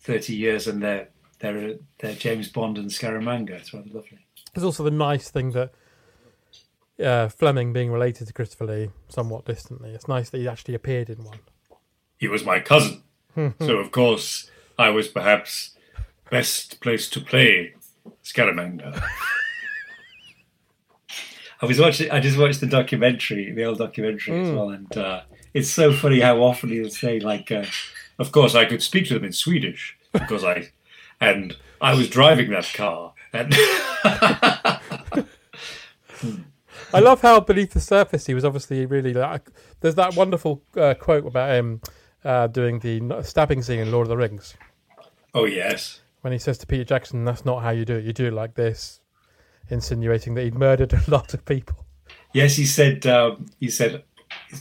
thirty 0.00 0.34
years, 0.34 0.66
and 0.66 0.82
they're 0.82 1.08
they're 1.38 1.76
they're 1.98 2.14
James 2.14 2.48
Bond 2.48 2.78
and 2.78 2.90
Scaramanga. 2.90 3.50
It's 3.50 3.72
rather 3.72 3.90
lovely. 3.90 4.26
There's 4.52 4.64
also 4.64 4.82
the 4.82 4.90
nice 4.90 5.30
thing 5.30 5.52
that 5.52 5.72
uh, 7.02 7.28
Fleming 7.28 7.72
being 7.72 7.92
related 7.92 8.26
to 8.26 8.32
Christopher 8.32 8.66
Lee 8.66 8.90
somewhat 9.08 9.44
distantly. 9.44 9.90
It's 9.90 10.08
nice 10.08 10.30
that 10.30 10.38
he 10.38 10.48
actually 10.48 10.74
appeared 10.74 11.10
in 11.10 11.22
one. 11.24 11.38
He 12.18 12.28
was 12.28 12.44
my 12.44 12.60
cousin, 12.60 13.02
so 13.36 13.76
of 13.76 13.92
course 13.92 14.50
I 14.78 14.90
was 14.90 15.08
perhaps 15.08 15.76
best 16.30 16.80
placed 16.80 17.12
to 17.12 17.20
play 17.20 17.74
Scaramanga. 18.24 19.02
I 21.62 21.66
was 21.66 21.78
watching. 21.80 22.10
I 22.10 22.20
just 22.20 22.38
watched 22.38 22.60
the 22.60 22.66
documentary, 22.66 23.52
the 23.52 23.64
old 23.64 23.78
documentary 23.78 24.40
as 24.40 24.48
Mm. 24.48 24.56
well, 24.56 24.70
and 24.70 24.96
uh, 24.96 25.20
it's 25.54 25.70
so 25.70 25.92
funny 25.92 26.20
how 26.20 26.42
often 26.42 26.68
he'll 26.70 26.90
say 26.90 27.18
like, 27.20 27.50
uh, 27.50 27.64
"Of 28.18 28.30
course, 28.32 28.54
I 28.54 28.64
could 28.66 28.82
speak 28.82 29.06
to 29.08 29.14
them 29.14 29.24
in 29.24 29.32
Swedish 29.32 29.96
because 30.12 30.44
I, 30.44 30.70
and 31.20 31.56
I 31.80 31.94
was 31.94 32.08
driving 32.10 32.50
that 32.50 32.70
car." 32.74 33.14
And 33.32 33.52
I 36.94 37.00
love 37.00 37.20
how 37.22 37.40
beneath 37.40 37.72
the 37.72 37.80
surface 37.80 38.26
he 38.26 38.34
was 38.34 38.44
obviously 38.44 38.86
really 38.86 39.12
like. 39.12 39.48
There's 39.80 39.96
that 39.96 40.14
wonderful 40.14 40.62
uh, 40.76 40.94
quote 40.94 41.26
about 41.26 41.50
him 41.54 41.80
uh, 42.24 42.46
doing 42.46 42.78
the 42.80 43.22
stabbing 43.22 43.62
scene 43.62 43.80
in 43.80 43.90
Lord 43.90 44.06
of 44.06 44.08
the 44.10 44.16
Rings 44.16 44.54
oh 45.34 45.44
yes, 45.44 46.00
when 46.22 46.32
he 46.32 46.38
says 46.38 46.56
to 46.58 46.66
Peter 46.66 46.84
Jackson, 46.84 47.24
"That's 47.24 47.44
not 47.44 47.62
how 47.62 47.70
you 47.70 47.84
do 47.84 47.96
it. 47.96 48.04
You 48.04 48.12
do 48.12 48.26
it 48.26 48.32
like 48.32 48.54
this," 48.54 49.00
insinuating 49.70 50.34
that 50.34 50.42
he'd 50.44 50.54
murdered 50.54 50.92
a 50.92 51.02
lot 51.10 51.34
of 51.34 51.44
people. 51.44 51.84
yes, 52.32 52.56
he 52.56 52.64
said. 52.66 53.06
Um, 53.06 53.46
he 53.60 53.68
said. 53.70 54.02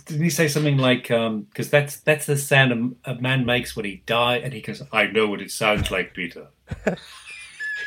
Didn't 0.06 0.24
he 0.24 0.30
say 0.30 0.48
something 0.48 0.78
like, 0.78 1.04
because 1.08 1.70
that's 1.70 1.98
that's 1.98 2.26
the 2.28 2.38
sound 2.38 2.98
a, 3.06 3.12
a 3.12 3.16
man 3.22 3.46
makes 3.46 3.76
when 3.76 3.86
he 3.86 4.04
dies? 4.06 4.42
And 4.44 4.54
he 4.54 4.62
goes, 4.62 4.82
I 4.92 5.08
know 5.08 5.28
what 5.28 5.42
it 5.42 5.52
sounds 5.52 5.90
like, 5.92 6.14
Peter. 6.14 6.48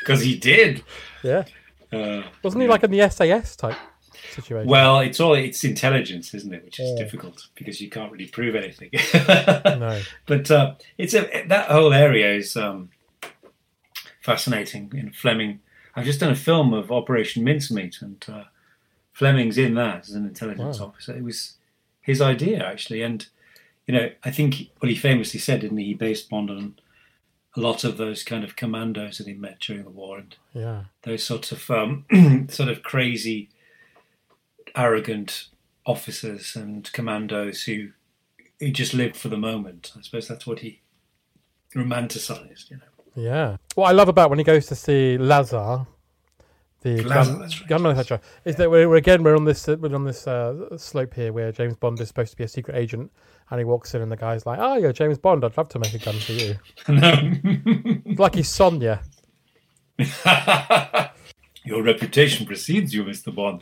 Because 0.01 0.21
he 0.21 0.37
did. 0.37 0.83
Yeah, 1.23 1.43
Uh, 1.91 2.21
wasn't 2.43 2.61
he 2.61 2.67
like 2.69 2.83
in 2.83 2.91
the 2.91 3.09
SAS 3.09 3.55
type 3.57 3.75
situation? 4.31 4.69
well, 4.69 4.99
it's 5.01 5.19
all 5.19 5.33
it's 5.33 5.63
intelligence, 5.65 6.33
isn't 6.33 6.53
it? 6.53 6.63
Which 6.63 6.79
is 6.79 6.89
Yeah. 6.91 7.03
difficult 7.03 7.47
because 7.55 7.81
you 7.81 7.89
can't 7.89 8.09
really 8.11 8.27
prove 8.27 8.55
anything. 8.55 8.89
no. 9.79 10.01
But 10.25 10.49
uh, 10.51 10.75
it's 10.97 11.13
a 11.13 11.43
that 11.47 11.69
whole 11.69 11.91
area 11.93 12.33
is 12.33 12.55
um, 12.55 12.89
fascinating. 14.21 14.91
In 14.95 15.11
Fleming, 15.11 15.59
I've 15.99 16.05
just 16.05 16.19
done 16.19 16.31
a 16.31 16.35
film 16.35 16.73
of 16.73 16.91
Operation 16.91 17.43
Mincemeat, 17.43 18.01
and 18.01 18.23
uh, 18.27 18.43
Fleming's 19.11 19.57
in 19.57 19.73
that 19.75 20.07
as 20.07 20.11
an 20.15 20.25
intelligence 20.25 20.79
Wow. 20.79 20.87
officer. 20.87 21.15
It 21.15 21.23
was 21.23 21.55
his 22.01 22.21
idea 22.21 22.65
actually, 22.65 23.01
and 23.01 23.27
you 23.85 23.93
know, 23.93 24.09
I 24.23 24.31
think 24.31 24.69
what 24.79 24.89
he 24.89 24.95
famously 24.95 25.39
said, 25.39 25.61
didn't 25.61 25.77
he? 25.77 25.85
He 25.85 25.93
based 25.93 26.29
Bond 26.29 26.49
on 26.49 26.79
a 27.55 27.59
lot 27.59 27.83
of 27.83 27.97
those 27.97 28.23
kind 28.23 28.43
of 28.43 28.55
commandos 28.55 29.17
that 29.17 29.27
he 29.27 29.33
met 29.33 29.59
during 29.59 29.83
the 29.83 29.89
war, 29.89 30.19
and 30.19 30.35
Yeah. 30.53 30.83
those 31.01 31.23
sorts 31.23 31.51
of 31.51 31.69
um, 31.69 32.05
sort 32.49 32.69
of 32.69 32.83
crazy, 32.83 33.49
arrogant 34.75 35.47
officers 35.85 36.55
and 36.55 36.91
commandos 36.93 37.63
who 37.63 37.89
who 38.59 38.69
just 38.71 38.93
lived 38.93 39.15
for 39.17 39.29
the 39.29 39.37
moment. 39.37 39.91
I 39.97 40.01
suppose 40.01 40.27
that's 40.27 40.45
what 40.45 40.59
he 40.59 40.81
romanticized. 41.73 42.69
You 42.69 42.77
know, 42.77 42.83
Yeah. 43.19 43.57
What 43.75 43.89
I 43.89 43.91
love 43.91 44.07
about 44.07 44.29
when 44.29 44.39
he 44.39 44.45
goes 44.45 44.65
to 44.67 44.75
see 44.75 45.17
Lazar, 45.17 45.85
the 46.81 47.03
Lazar, 47.03 47.31
gun, 47.31 47.39
right, 47.41 47.67
gun 47.67 47.81
manufacturer, 47.81 48.21
is 48.45 48.55
that 48.55 48.71
we're, 48.71 48.87
we're 48.87 48.95
again 48.95 49.23
we're 49.23 49.35
on 49.35 49.43
this 49.45 49.67
we're 49.67 49.93
on 49.93 50.05
this 50.05 50.25
uh, 50.27 50.77
slope 50.77 51.13
here 51.13 51.33
where 51.33 51.51
James 51.51 51.75
Bond 51.75 51.99
is 51.99 52.07
supposed 52.07 52.31
to 52.31 52.37
be 52.37 52.45
a 52.45 52.47
secret 52.47 52.77
agent, 52.77 53.11
and 53.49 53.59
he 53.59 53.65
walks 53.65 53.93
in 53.93 54.01
and 54.01 54.11
the 54.11 54.15
guy's 54.17 54.45
like, 54.45 54.59
"Oh, 54.61 54.77
you're 54.77 54.93
James 54.93 55.17
Bond. 55.17 55.43
I'd 55.43 55.57
love 55.57 55.69
to 55.69 55.79
make 55.79 55.93
a 55.93 55.99
gun 55.99 56.15
for 56.15 56.31
you." 56.31 56.55
It's 58.05 58.19
like 58.19 58.35
he's 58.35 58.49
Sonia. 58.49 59.01
your 61.65 61.83
reputation 61.83 62.45
precedes 62.45 62.93
you, 62.93 63.03
Mister 63.03 63.31
Bond. 63.31 63.61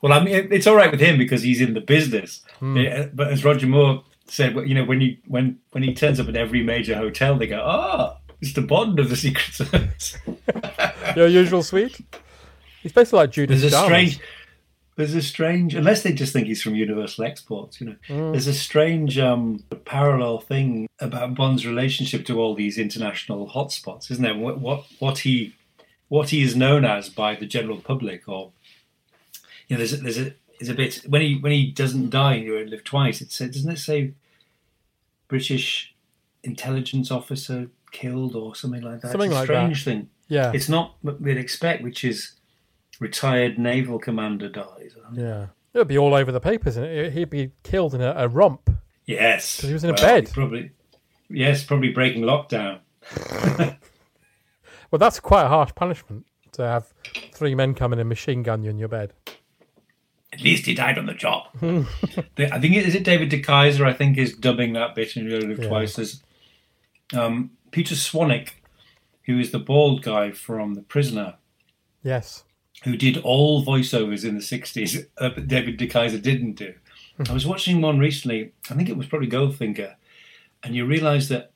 Well, 0.00 0.12
I 0.12 0.22
mean, 0.24 0.48
it's 0.50 0.66
all 0.66 0.74
right 0.76 0.90
with 0.90 1.00
him 1.00 1.18
because 1.18 1.42
he's 1.42 1.60
in 1.60 1.74
the 1.74 1.80
business. 1.80 2.42
Yeah, 2.60 3.06
But 3.12 3.28
as 3.28 3.44
Roger 3.44 3.68
Moore 3.68 4.02
said, 4.26 4.54
you 4.66 4.74
know, 4.74 4.84
when 4.84 5.00
you 5.00 5.16
when 5.26 5.58
when 5.70 5.82
he 5.82 5.94
turns 5.94 6.18
up 6.18 6.28
at 6.28 6.36
every 6.36 6.62
major 6.62 6.96
hotel, 6.96 7.36
they 7.36 7.46
go, 7.46 8.16
"Ah, 8.42 8.46
Mister 8.46 8.60
Bond 8.60 8.98
of 8.98 9.08
the 9.08 9.16
Secret 9.16 9.52
Service." 9.52 10.18
Your 11.16 11.28
usual 11.28 11.62
suite. 11.62 12.00
He's 12.82 12.92
basically 12.92 13.18
like 13.18 13.30
Judas 13.30 13.60
There's 13.60 13.72
a 13.72 13.76
Chalmers. 13.76 14.12
strange. 14.12 14.20
There's 14.96 15.14
a 15.14 15.22
strange, 15.22 15.74
unless 15.74 16.02
they 16.02 16.12
just 16.12 16.34
think 16.34 16.48
he's 16.48 16.62
from 16.62 16.74
Universal 16.74 17.24
Exports, 17.24 17.80
you 17.80 17.86
know. 17.86 17.96
Mm. 18.08 18.32
There's 18.32 18.46
a 18.46 18.52
strange 18.52 19.18
um, 19.18 19.64
parallel 19.86 20.38
thing 20.40 20.86
about 21.00 21.34
Bond's 21.34 21.66
relationship 21.66 22.26
to 22.26 22.38
all 22.38 22.54
these 22.54 22.76
international 22.76 23.48
hotspots, 23.48 24.10
isn't 24.10 24.22
there? 24.22 24.36
What 24.36 24.60
what 24.60 24.84
what 24.98 25.18
he 25.18 25.54
what 26.08 26.28
he 26.28 26.42
is 26.42 26.54
known 26.54 26.84
as 26.84 27.08
by 27.08 27.34
the 27.34 27.46
general 27.46 27.78
public, 27.78 28.28
or 28.28 28.52
you 29.66 29.76
know, 29.76 29.78
there's 29.78 29.94
a, 29.94 29.96
there's 29.96 30.18
a 30.18 30.34
there's 30.60 30.68
a 30.68 30.74
bit 30.74 31.00
when 31.08 31.22
he 31.22 31.38
when 31.38 31.52
he 31.52 31.70
doesn't 31.70 32.10
die 32.10 32.34
and 32.34 32.44
you 32.44 32.62
live 32.66 32.84
twice. 32.84 33.22
It 33.22 33.32
says, 33.32 33.52
doesn't 33.52 33.70
it 33.72 33.78
say 33.78 34.12
British 35.26 35.94
intelligence 36.44 37.10
officer 37.10 37.68
killed 37.92 38.34
or 38.34 38.54
something 38.56 38.82
like 38.82 39.00
that? 39.02 39.12
Something 39.12 39.30
it's 39.30 39.36
a 39.36 39.40
like 39.40 39.48
that. 39.48 39.54
strange 39.54 39.84
thing. 39.84 40.08
Yeah. 40.28 40.50
It's 40.52 40.68
not 40.68 40.96
what 41.02 41.20
we'd 41.20 41.36
expect, 41.36 41.82
which 41.82 42.02
is 42.04 42.32
retired 43.00 43.58
naval 43.58 43.98
commander 43.98 44.48
dies. 44.48 44.96
Yeah. 45.12 45.46
It 45.74 45.78
would 45.78 45.88
be 45.88 45.98
all 45.98 46.14
over 46.14 46.30
the 46.32 46.40
papers, 46.40 46.76
and 46.76 47.12
he'd 47.12 47.30
be 47.30 47.52
killed 47.62 47.94
in 47.94 48.00
a, 48.02 48.12
a 48.16 48.28
romp. 48.28 48.68
Yes, 49.06 49.60
'Cause 49.60 49.68
he 49.68 49.72
was 49.74 49.84
in 49.84 49.90
a 49.90 49.94
bed. 49.94 50.30
Probably, 50.32 50.70
yes, 51.30 51.64
probably 51.64 51.90
breaking 51.90 52.22
lockdown. 52.22 52.80
Well, 54.90 54.98
that's 54.98 55.20
quite 55.20 55.44
a 55.44 55.48
harsh 55.48 55.70
punishment 55.74 56.26
to 56.52 56.62
have 56.66 56.92
three 57.32 57.54
men 57.54 57.72
come 57.72 57.94
in 57.94 57.98
and 57.98 58.10
machine 58.10 58.42
gun 58.42 58.62
you 58.62 58.68
in 58.68 58.78
your 58.78 58.88
bed. 58.88 59.14
At 60.34 60.42
least 60.42 60.66
he 60.66 60.74
died 60.74 60.98
on 60.98 61.06
the 61.06 61.14
job. 61.14 61.44
I 61.62 62.58
think 62.60 62.76
it 62.76 62.86
is 62.86 62.94
it 62.94 63.02
David 63.02 63.30
de 63.30 63.40
Keyser. 63.42 63.86
I 63.86 63.94
think 63.94 64.18
is 64.18 64.34
dubbing 64.36 64.74
that 64.74 64.94
bit 64.94 65.16
in 65.16 65.24
Real 65.24 65.40
Live 65.48 65.60
Yeah. 65.60 65.68
Twice. 65.68 65.96
There's 65.96 66.22
um, 67.14 67.52
Peter 67.72 67.94
Swanwick, 67.96 68.50
who 69.26 69.38
is 69.40 69.50
the 69.50 69.58
bald 69.58 70.02
guy 70.02 70.30
from 70.30 70.74
The 70.74 70.82
Prisoner, 70.82 71.34
Yes. 72.04 72.44
who 72.84 72.96
did 72.96 73.16
all 73.18 73.64
voiceovers 73.64 74.24
in 74.24 74.34
the 74.36 74.40
60s 74.40 75.06
uh, 75.18 75.30
but 75.30 75.48
David 75.48 75.76
de 75.76 75.88
Keyser 75.88 76.22
didn't 76.22 76.54
do. 76.54 76.74
I 77.28 77.32
was 77.32 77.46
watching 77.46 77.80
one 77.80 77.98
recently, 77.98 78.52
I 78.70 78.74
think 78.74 78.88
it 78.88 78.96
was 78.96 79.06
probably 79.06 79.28
Goldfinger, 79.28 79.94
and 80.62 80.74
you 80.74 80.86
realise 80.86 81.28
that 81.28 81.52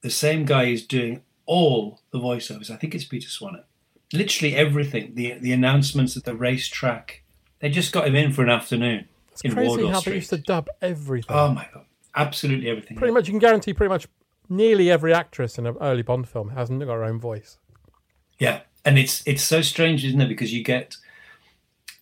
the 0.00 0.10
same 0.10 0.44
guy 0.44 0.64
is 0.64 0.86
doing 0.86 1.22
all 1.46 2.00
the 2.12 2.18
voiceovers. 2.18 2.70
I 2.70 2.76
think 2.76 2.94
it's 2.94 3.04
Peter 3.04 3.28
Swanner. 3.28 3.64
Literally 4.12 4.56
everything, 4.56 5.14
the 5.14 5.34
the 5.34 5.52
announcements 5.52 6.16
at 6.16 6.24
the 6.24 6.34
racetrack. 6.34 7.22
They 7.60 7.68
just 7.68 7.92
got 7.92 8.08
him 8.08 8.16
in 8.16 8.32
for 8.32 8.42
an 8.42 8.48
afternoon 8.50 9.06
It's 9.32 9.42
in 9.42 9.52
crazy 9.52 9.68
Wardour 9.68 9.92
how 9.92 10.00
Street. 10.00 10.12
they 10.12 10.16
used 10.16 10.30
to 10.30 10.38
dub 10.38 10.68
everything. 10.82 11.36
Oh 11.36 11.52
my 11.52 11.68
god! 11.72 11.84
absolutely 12.16 12.68
everything. 12.68 12.96
Pretty 12.96 13.12
much, 13.14 13.28
you 13.28 13.32
can 13.32 13.38
guarantee 13.38 13.72
pretty 13.74 13.90
much 13.90 14.08
nearly 14.50 14.90
every 14.90 15.14
actress 15.14 15.56
in 15.58 15.66
an 15.66 15.76
early 15.80 16.02
Bond 16.02 16.28
film 16.28 16.50
hasn't 16.50 16.80
got 16.80 16.92
her 16.92 17.04
own 17.04 17.18
voice. 17.18 17.56
Yeah, 18.38 18.60
and 18.84 18.98
it's 18.98 19.22
it's 19.26 19.42
so 19.42 19.62
strange, 19.62 20.04
isn't 20.04 20.20
it? 20.20 20.28
Because 20.28 20.52
you 20.52 20.62
get 20.62 20.96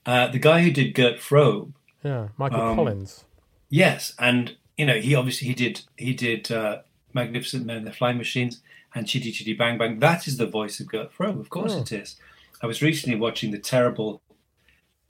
uh, 0.07 0.29
the 0.29 0.39
guy 0.41 0.63
who 0.63 0.71
did 0.73 0.95
Gert 0.95 1.19
Frobe. 1.19 1.73
Yeah, 2.03 2.29
Michael 2.37 2.61
Um, 2.61 2.77
Collins. 2.77 3.25
Yes, 3.69 4.15
and 4.19 4.57
you 4.77 4.87
know 4.87 4.95
he 4.99 5.15
obviously 5.15 5.49
he 5.49 5.55
did 5.55 5.83
he 5.97 6.15
did 6.15 6.51
uh, 6.51 6.79
Magnificent 7.13 7.67
Men, 7.67 7.85
The 7.85 7.93
Flying 7.93 8.17
Machines, 8.19 8.61
and 8.95 9.07
Chitty 9.07 9.31
Chitty 9.33 9.53
Bang 9.55 9.77
Bang. 9.79 9.99
That 9.99 10.27
is 10.27 10.37
the 10.37 10.47
voice 10.47 10.81
of 10.81 10.89
Gert 10.89 11.13
Frobe. 11.13 11.39
Of 11.41 11.51
course 11.51 11.75
Oh. 11.75 11.81
it 11.81 11.93
is. 11.93 12.17
I 12.63 12.67
was 12.67 12.83
recently 12.83 13.19
watching 13.19 13.51
the 13.53 13.59
terrible 13.59 14.23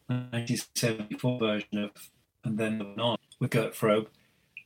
1974 0.08 1.38
version 1.38 1.78
of 1.78 1.90
And 2.44 2.58
Then 2.58 2.80
On 2.98 3.16
with 3.38 3.50
Gert 3.50 3.74
Frobe, 3.74 4.06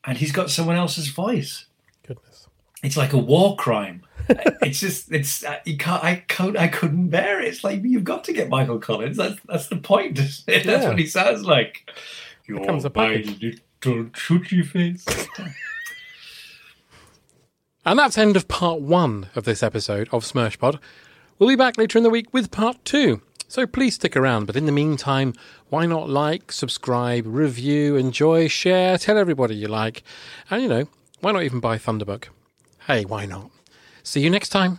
and 0.04 0.18
he's 0.18 0.32
got 0.32 0.50
someone 0.50 0.76
else's 0.76 1.08
voice. 1.08 1.66
Goodness. 2.06 2.48
It's 2.82 2.96
like 2.96 3.12
a 3.12 3.18
war 3.18 3.56
crime. 3.56 4.02
it's 4.28 4.80
just 4.80 5.10
it's 5.12 5.44
uh, 5.44 5.58
you 5.64 5.76
can't 5.76 6.02
I 6.02 6.16
could 6.28 6.56
I 6.56 6.68
couldn't 6.68 7.08
bear 7.08 7.40
it. 7.40 7.48
It's 7.48 7.64
like 7.64 7.82
you've 7.84 8.04
got 8.04 8.24
to 8.24 8.32
get 8.32 8.48
Michael 8.48 8.78
Collins. 8.78 9.16
That's 9.16 9.38
that's 9.48 9.68
the 9.68 9.76
point. 9.76 10.16
That's 10.46 10.46
Yeah. 10.66 10.88
what 10.88 10.98
he 10.98 11.06
sounds 11.06 11.44
like. 11.44 11.90
You're 12.46 12.60
Becomes 12.60 12.84
a 12.84 12.90
package. 12.90 13.40
little 13.84 14.04
choochie 14.06 14.66
face. 14.66 15.04
And 17.84 17.98
that's 17.98 18.16
end 18.16 18.36
of 18.36 18.46
part 18.46 18.80
one 18.80 19.26
of 19.34 19.42
this 19.44 19.60
episode 19.60 20.08
of 20.12 20.22
SmershPod. 20.24 20.78
We'll 21.38 21.48
be 21.48 21.56
back 21.56 21.76
later 21.76 21.98
in 21.98 22.04
the 22.04 22.10
week 22.10 22.32
with 22.32 22.52
part 22.52 22.76
two. 22.84 23.22
So 23.48 23.66
please 23.66 23.94
stick 23.96 24.16
around. 24.16 24.46
But 24.46 24.54
in 24.54 24.66
the 24.66 24.72
meantime, 24.72 25.34
why 25.68 25.86
not 25.86 26.08
like, 26.08 26.52
subscribe, 26.52 27.24
review, 27.26 27.96
enjoy, 27.96 28.46
share, 28.46 28.98
tell 28.98 29.18
everybody 29.18 29.56
you 29.56 29.66
like. 29.66 30.04
And 30.48 30.62
you 30.62 30.68
know, 30.68 30.86
why 31.20 31.32
not 31.32 31.42
even 31.42 31.58
buy 31.58 31.76
Thunderbook? 31.76 32.26
Hey, 32.86 33.04
why 33.04 33.26
not? 33.26 33.50
See 34.02 34.20
you 34.20 34.30
next 34.30 34.48
time. 34.48 34.78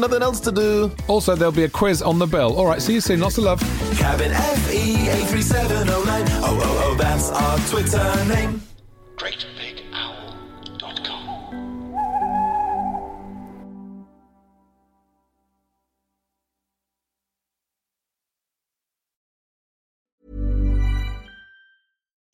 got 0.00 0.10
nothing 0.10 0.22
else 0.22 0.40
to 0.40 0.52
do. 0.52 0.90
Also, 1.08 1.34
there'll 1.34 1.52
be 1.52 1.64
a 1.64 1.68
quiz 1.68 2.02
on 2.02 2.18
the 2.18 2.26
bill. 2.26 2.56
All 2.56 2.66
right, 2.66 2.80
see 2.80 2.94
you 2.94 3.00
soon. 3.00 3.20
Lots 3.20 3.38
of 3.38 3.44
love. 3.44 3.60
Cabin 3.96 4.32
FE 4.32 5.08
83709. 5.22 6.24
Oh, 6.30 6.60
oh, 6.62 6.82
oh, 6.84 6.94
that's 6.96 7.30
our 7.30 7.58
Twitter 7.68 8.24
name. 8.26 8.62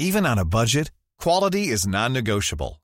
Even 0.01 0.27
on 0.27 0.39
a 0.39 0.45
budget, 0.45 0.91
quality 1.19 1.69
is 1.69 1.87
non-negotiable. 1.87 2.84